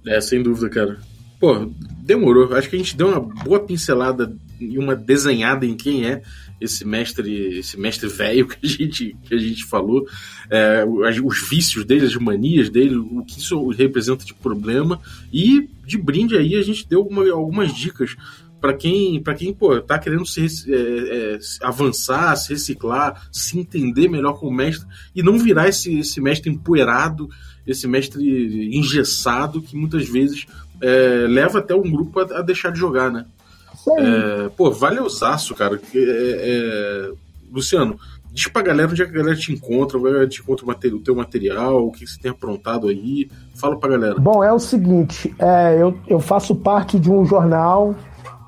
É, 0.07 0.21
sem 0.21 0.43
dúvida, 0.43 0.69
cara. 0.69 0.99
Pô, 1.41 1.67
demorou. 2.03 2.55
Acho 2.55 2.69
que 2.69 2.77
a 2.77 2.79
gente 2.79 2.95
deu 2.97 3.09
uma 3.09 3.21
boa 3.21 3.61
pincelada 3.61 4.37
e 4.61 4.79
uma 4.79 4.95
desenhada 4.95 5.65
em 5.65 5.75
quem 5.75 6.07
é 6.07 6.23
esse 6.65 6.85
mestre, 6.85 7.59
esse 7.59 7.79
mestre 7.79 8.09
velho 8.09 8.47
que 8.49 8.59
a 8.63 8.69
gente, 8.69 9.17
que 9.23 9.35
a 9.35 9.39
gente 9.39 9.65
falou, 9.65 10.07
é, 10.51 10.85
os, 10.85 11.19
os 11.23 11.49
vícios 11.49 11.85
dele, 11.85 12.07
as 12.07 12.17
manias 12.17 12.69
dele, 12.71 12.97
o 12.97 13.25
que 13.25 13.39
isso 13.39 13.69
representa 13.69 14.25
de 14.25 14.35
problema. 14.35 15.01
E 15.33 15.69
de 15.87 15.99
brinde 15.99 16.37
aí 16.37 16.55
a 16.57 16.63
gente 16.63 16.89
deu 16.89 17.03
uma- 17.03 17.31
algumas 17.31 17.75
dicas 17.75 18.17
para 18.61 18.73
quem, 18.73 19.23
para 19.23 19.35
quem 19.35 19.53
pô, 19.53 19.79
tá 19.79 19.99
querendo 19.99 20.25
se, 20.25 20.47
é, 20.73 20.75
é, 21.35 21.39
avançar, 21.61 22.35
se 22.37 22.55
reciclar, 22.55 23.29
se 23.31 23.59
entender 23.59 24.09
melhor 24.09 24.39
como 24.41 24.57
mestre 24.57 24.87
e 25.15 25.23
não 25.23 25.39
virar 25.39 25.69
esse, 25.69 25.99
esse 25.99 26.19
mestre 26.19 26.51
empoeirado, 26.51 27.29
esse 27.67 27.87
mestre 27.87 28.75
engessado 28.75 29.61
que 29.61 29.77
muitas 29.77 30.09
vezes 30.09 30.47
é, 30.81 31.27
leva 31.29 31.59
até 31.59 31.75
um 31.75 31.91
grupo 31.91 32.21
a, 32.21 32.39
a 32.39 32.43
deixar 32.43 32.71
de 32.71 32.79
jogar, 32.79 33.13
né? 33.13 33.27
É, 33.91 34.49
pô, 34.57 34.71
valeuzaço, 34.71 35.55
cara. 35.55 35.81
É, 35.95 35.99
é, 35.99 37.11
Luciano, 37.53 37.99
diz 38.33 38.49
pra 38.49 38.63
galera 38.63 38.91
onde 38.91 39.03
é 39.03 39.05
que 39.05 39.13
a 39.13 39.15
galera 39.15 39.37
te 39.37 39.53
encontra, 39.53 39.99
onde 39.99 40.09
a 40.09 40.11
galera 40.11 40.29
te 40.29 40.41
encontra 40.41 40.67
o, 40.67 40.97
o 40.97 41.01
teu 41.01 41.15
material, 41.15 41.87
o 41.87 41.93
que 41.93 42.07
você 42.07 42.21
tem 42.21 42.31
aprontado 42.31 42.89
aí. 42.89 43.31
Fala 43.55 43.79
pra 43.79 43.91
galera. 43.91 44.19
Bom, 44.19 44.43
é 44.43 44.53
o 44.53 44.59
seguinte, 44.59 45.35
é, 45.39 45.81
eu, 45.81 45.97
eu 46.09 46.19
faço 46.19 46.55
parte 46.55 46.99
de 46.99 47.11
um 47.11 47.25
jornal 47.25 47.95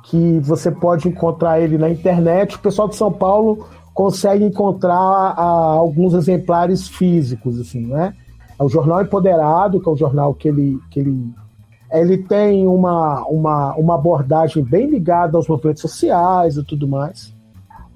que 0.04 0.38
você 0.40 0.70
pode 0.70 1.08
encontrar 1.08 1.60
ele 1.60 1.78
na 1.78 1.90
internet. 1.90 2.56
O 2.56 2.60
pessoal 2.60 2.88
de 2.88 2.96
São 2.96 3.12
Paulo 3.12 3.66
consegue 3.92 4.44
encontrar 4.44 4.94
ah, 4.94 5.74
alguns 5.78 6.14
exemplares 6.14 6.86
físicos, 6.86 7.58
assim, 7.58 7.86
né? 7.86 8.14
É 8.58 8.62
o 8.62 8.68
Jornal 8.68 9.02
Empoderado, 9.02 9.80
que 9.80 9.88
é 9.88 9.92
um 9.92 9.96
jornal 9.96 10.34
que 10.34 10.48
ele, 10.48 10.78
que 10.90 11.00
ele, 11.00 11.30
ele 12.00 12.18
tem 12.18 12.66
uma, 12.66 13.24
uma, 13.26 13.74
uma 13.76 13.94
abordagem 13.94 14.62
bem 14.62 14.88
ligada 14.88 15.36
aos 15.36 15.46
movimentos 15.48 15.82
sociais 15.82 16.56
e 16.56 16.64
tudo 16.64 16.88
mais. 16.88 17.34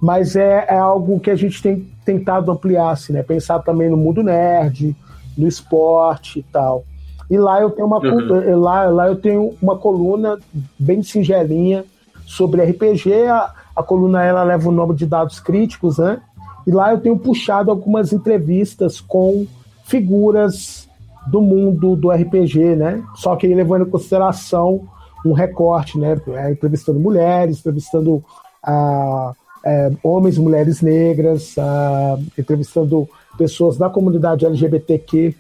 Mas 0.00 0.34
é, 0.36 0.66
é 0.68 0.78
algo 0.78 1.20
que 1.20 1.30
a 1.30 1.36
gente 1.36 1.62
tem 1.62 1.86
tentado 2.04 2.50
ampliar, 2.50 2.90
assim, 2.90 3.12
né? 3.12 3.22
Pensar 3.22 3.58
também 3.60 3.90
no 3.90 3.96
mundo 3.96 4.22
nerd, 4.22 4.96
no 5.36 5.46
esporte 5.46 6.38
e 6.38 6.42
tal. 6.42 6.84
E 7.30 7.38
lá 7.38 7.60
eu 7.60 7.70
tenho 7.70 7.86
uma, 7.86 7.98
Uhum. 7.98 8.58
lá, 8.58 8.84
lá 8.84 9.06
eu 9.06 9.16
tenho 9.16 9.54
uma 9.62 9.76
coluna 9.76 10.38
bem 10.78 11.02
singelinha 11.02 11.84
sobre 12.26 12.62
RPG. 12.64 13.26
A, 13.26 13.52
a 13.76 13.82
coluna 13.82 14.24
ela 14.24 14.42
leva 14.42 14.68
o 14.68 14.72
nome 14.72 14.94
de 14.94 15.06
dados 15.06 15.38
críticos, 15.38 15.98
né? 15.98 16.20
E 16.66 16.70
lá 16.70 16.92
eu 16.92 17.00
tenho 17.00 17.18
puxado 17.18 17.70
algumas 17.70 18.12
entrevistas 18.12 19.00
com 19.00 19.46
figuras 19.84 20.88
do 21.30 21.40
mundo 21.40 21.94
do 21.94 22.10
RPG, 22.10 22.76
né? 22.76 23.02
Só 23.14 23.36
que 23.36 23.46
aí 23.46 23.54
levando 23.54 23.86
em 23.86 23.90
consideração 23.90 24.88
um 25.24 25.32
recorte, 25.32 25.98
né? 25.98 26.20
É, 26.28 26.50
entrevistando 26.50 26.98
mulheres, 26.98 27.60
entrevistando 27.60 28.24
ah, 28.62 29.32
é, 29.64 29.92
homens 30.02 30.36
e 30.36 30.40
mulheres 30.40 30.80
negras, 30.80 31.54
ah, 31.58 32.18
entrevistando 32.36 33.08
pessoas 33.38 33.76
da 33.76 33.88
comunidade 33.88 34.44
LGBTQI+, 34.44 35.36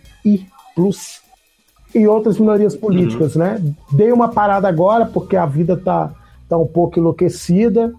e 1.92 2.06
outras 2.06 2.38
minorias 2.38 2.76
políticas, 2.76 3.34
né? 3.34 3.60
Dei 3.90 4.12
uma 4.12 4.28
parada 4.28 4.68
agora 4.68 5.06
porque 5.06 5.36
a 5.36 5.44
vida 5.44 5.76
tá, 5.76 6.12
tá 6.48 6.56
um 6.56 6.66
pouco 6.66 7.00
enlouquecida, 7.00 7.92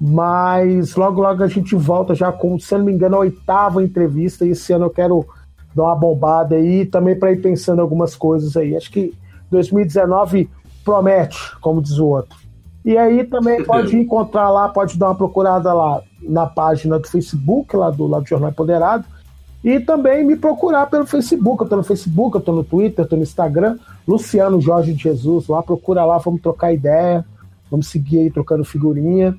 mas 0.00 0.94
logo 0.96 1.20
logo 1.20 1.42
a 1.42 1.48
gente 1.48 1.74
volta 1.74 2.14
já 2.14 2.32
com, 2.32 2.58
se 2.58 2.76
não 2.76 2.86
me 2.86 2.92
engano, 2.92 3.16
a 3.16 3.20
oitava 3.20 3.82
entrevista, 3.82 4.46
e 4.46 4.50
esse 4.50 4.72
ano 4.72 4.86
eu 4.86 4.90
quero 4.90 5.26
dar 5.74 5.84
uma 5.84 5.96
bombada 5.96 6.56
aí 6.56 6.86
também 6.86 7.18
para 7.18 7.32
ir 7.32 7.40
pensando 7.40 7.80
algumas 7.80 8.14
coisas 8.14 8.56
aí. 8.56 8.76
Acho 8.76 8.90
que 8.90 9.14
2019 9.50 10.48
promete, 10.84 11.38
como 11.60 11.82
diz 11.82 11.98
o 11.98 12.06
outro. 12.06 12.36
E 12.84 12.98
aí 12.98 13.24
também 13.24 13.64
pode 13.64 13.96
encontrar 13.96 14.50
lá, 14.50 14.68
pode 14.68 14.98
dar 14.98 15.08
uma 15.08 15.14
procurada 15.14 15.72
lá 15.72 16.02
na 16.20 16.46
página 16.46 16.98
do 16.98 17.08
Facebook, 17.08 17.74
lá 17.74 17.90
do, 17.90 18.06
lá 18.06 18.20
do 18.20 18.28
Jornal 18.28 18.50
Empoderado, 18.50 19.04
E 19.64 19.80
também 19.80 20.22
me 20.22 20.36
procurar 20.36 20.86
pelo 20.86 21.06
Facebook. 21.06 21.62
Eu 21.62 21.68
tô 21.68 21.76
no 21.76 21.82
Facebook, 21.82 22.36
eu 22.36 22.42
tô 22.42 22.52
no 22.52 22.62
Twitter, 22.62 23.04
eu 23.04 23.08
tô 23.08 23.16
no 23.16 23.22
Instagram. 23.22 23.78
Luciano 24.06 24.60
Jorge 24.60 24.92
de 24.92 25.02
Jesus, 25.02 25.48
lá 25.48 25.62
procura 25.62 26.04
lá, 26.04 26.18
vamos 26.18 26.42
trocar 26.42 26.74
ideia. 26.74 27.24
Vamos 27.70 27.88
seguir 27.88 28.18
aí 28.18 28.30
trocando 28.30 28.62
figurinha, 28.64 29.34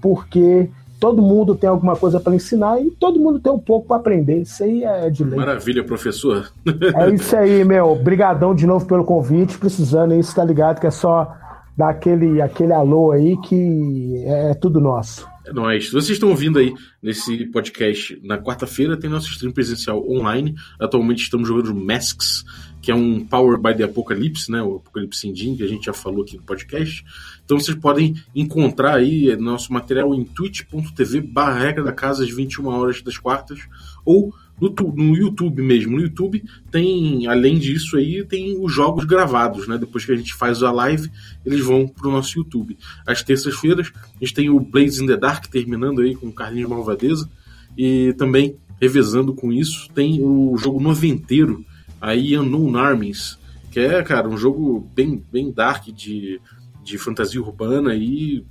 porque 0.00 0.70
todo 0.98 1.22
mundo 1.22 1.54
tem 1.54 1.68
alguma 1.68 1.96
coisa 1.96 2.18
para 2.18 2.34
ensinar 2.34 2.80
e 2.80 2.90
todo 2.90 3.20
mundo 3.20 3.38
tem 3.38 3.52
um 3.52 3.58
pouco 3.58 3.88
para 3.88 3.96
aprender. 3.96 4.42
Isso 4.42 4.62
aí 4.62 4.84
é 4.84 5.10
de 5.10 5.24
lei. 5.24 5.38
Maravilha, 5.38 5.84
professor. 5.84 6.50
é 6.66 7.10
isso 7.10 7.36
aí, 7.36 7.64
meu. 7.64 7.92
Obrigadão 7.92 8.54
de 8.54 8.66
novo 8.66 8.86
pelo 8.86 9.04
convite. 9.04 9.58
Precisando 9.58 10.14
isso, 10.14 10.34
tá 10.34 10.44
ligado? 10.44 10.80
Que 10.80 10.86
é 10.86 10.90
só 10.90 11.34
dar 11.76 11.90
aquele, 11.90 12.40
aquele 12.40 12.72
alô 12.72 13.12
aí 13.12 13.36
que 13.38 14.24
é 14.26 14.54
tudo 14.54 14.80
nosso. 14.80 15.28
É 15.46 15.52
nóis. 15.52 15.92
Vocês 15.92 16.10
estão 16.10 16.30
ouvindo 16.30 16.58
aí 16.58 16.74
nesse 17.00 17.46
podcast 17.46 18.20
na 18.24 18.36
quarta-feira, 18.36 18.96
tem 18.96 19.08
nosso 19.08 19.30
stream 19.30 19.52
presencial 19.52 20.04
online. 20.10 20.56
Atualmente 20.76 21.22
estamos 21.22 21.46
jogando 21.46 21.72
Masks, 21.72 22.44
que 22.82 22.90
é 22.90 22.94
um 22.96 23.24
Power 23.24 23.56
by 23.56 23.72
the 23.72 23.84
Apocalypse, 23.84 24.50
né? 24.50 24.60
O 24.60 24.78
Apocalipse 24.78 25.28
Engine, 25.28 25.56
que 25.56 25.62
a 25.62 25.68
gente 25.68 25.86
já 25.86 25.92
falou 25.92 26.24
aqui 26.24 26.36
no 26.36 26.42
podcast. 26.42 27.04
Então 27.44 27.60
vocês 27.60 27.78
podem 27.78 28.16
encontrar 28.34 28.96
aí 28.96 29.36
nosso 29.36 29.72
material 29.72 30.12
em 30.16 30.24
twitch.tv 30.24 31.20
barra 31.20 31.60
regra 31.60 31.84
da 31.84 31.92
casa 31.92 32.24
às 32.24 32.30
21 32.30 32.66
horas 32.66 33.00
das 33.00 33.16
quartas 33.16 33.60
ou 34.04 34.34
no, 34.60 34.70
no, 34.94 35.16
YouTube 35.16 35.62
mesmo. 35.62 35.96
No 35.96 36.02
YouTube 36.02 36.42
tem, 36.70 37.26
além 37.26 37.58
disso 37.58 37.96
aí, 37.96 38.24
tem 38.24 38.56
os 38.58 38.72
jogos 38.72 39.04
gravados, 39.04 39.68
né? 39.68 39.78
Depois 39.78 40.04
que 40.04 40.12
a 40.12 40.16
gente 40.16 40.34
faz 40.34 40.62
a 40.62 40.72
live, 40.72 41.10
eles 41.44 41.60
vão 41.64 41.86
pro 41.86 42.10
nosso 42.10 42.38
YouTube. 42.38 42.78
Às 43.06 43.22
terças-feiras, 43.22 43.92
a 43.94 44.24
gente 44.24 44.34
tem 44.34 44.50
o 44.50 44.58
Blaze 44.58 45.02
in 45.02 45.06
the 45.06 45.16
Dark 45.16 45.46
terminando 45.46 46.00
aí 46.00 46.14
com 46.14 46.28
o 46.28 46.32
Carlinhos 46.32 46.70
Malvadeza. 46.70 47.28
E 47.76 48.14
também, 48.16 48.56
revezando 48.80 49.34
com 49.34 49.52
isso, 49.52 49.88
tem 49.94 50.22
o 50.22 50.56
jogo 50.56 50.80
noventeiro, 50.80 51.64
aí 52.00 52.36
Unknown 52.38 52.76
Armies, 52.76 53.38
que 53.70 53.80
é, 53.80 54.02
cara, 54.02 54.28
um 54.28 54.38
jogo 54.38 54.90
bem, 54.94 55.22
bem 55.30 55.52
dark 55.52 55.88
de, 55.88 56.40
de 56.82 56.96
fantasia 56.96 57.42
urbana 57.42 57.94
e 57.94 58.42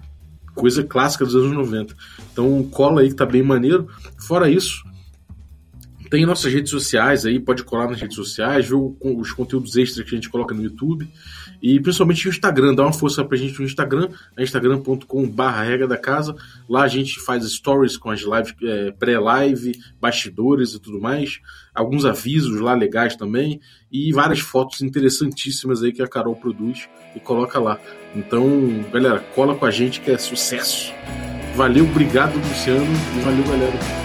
coisa 0.54 0.84
clássica 0.84 1.26
dos 1.26 1.36
anos 1.36 1.52
90. 1.52 1.96
Então 2.32 2.64
cola 2.72 3.02
aí 3.02 3.10
que 3.10 3.16
tá 3.16 3.26
bem 3.26 3.42
maneiro. 3.42 3.88
Fora 4.20 4.50
isso, 4.50 4.84
tem 6.10 6.26
nossas 6.26 6.52
redes 6.52 6.72
sociais 6.72 7.26
aí, 7.26 7.40
pode 7.40 7.64
colar 7.64 7.90
nas 7.90 8.00
redes 8.00 8.16
sociais, 8.16 8.68
ver 8.68 8.76
os 8.76 9.32
conteúdos 9.32 9.76
extras 9.76 10.08
que 10.08 10.14
a 10.14 10.18
gente 10.18 10.30
coloca 10.30 10.54
no 10.54 10.64
YouTube. 10.64 11.08
E 11.62 11.80
principalmente 11.80 12.26
no 12.26 12.32
Instagram, 12.32 12.76
dá 12.76 12.84
uma 12.84 12.94
força 12.94 13.24
pra 13.24 13.38
gente 13.38 13.58
no 13.60 13.66
Instagram, 13.66 14.10
é 14.38 14.44
instagram.com.br 14.44 15.44
regra 15.64 15.88
da 15.88 15.98
casa. 15.98 16.36
Lá 16.70 16.84
a 16.84 16.88
gente 16.88 17.20
faz 17.20 17.44
stories 17.52 17.98
com 17.98 18.10
as 18.10 18.22
lives, 18.22 18.54
é, 18.62 18.92
pré-live, 18.92 19.72
bastidores 20.00 20.74
e 20.74 20.80
tudo 20.80 21.00
mais. 21.00 21.40
Alguns 21.74 22.06
avisos 22.06 22.60
lá 22.60 22.74
legais 22.74 23.16
também. 23.16 23.60
E 23.92 24.12
várias 24.12 24.40
fotos 24.40 24.82
interessantíssimas 24.82 25.82
aí 25.82 25.92
que 25.92 26.02
a 26.02 26.08
Carol 26.08 26.36
produz 26.36 26.88
e 27.16 27.20
coloca 27.20 27.60
lá. 27.60 27.80
Então, 28.16 28.86
galera, 28.92 29.20
cola 29.34 29.56
com 29.56 29.66
a 29.66 29.72
gente 29.72 30.02
que 30.02 30.12
é 30.12 30.18
sucesso. 30.18 30.94
Valeu, 31.56 31.86
obrigado, 31.86 32.36
Luciano. 32.36 32.86
E 33.18 33.20
valeu, 33.22 33.44
galera. 33.44 34.05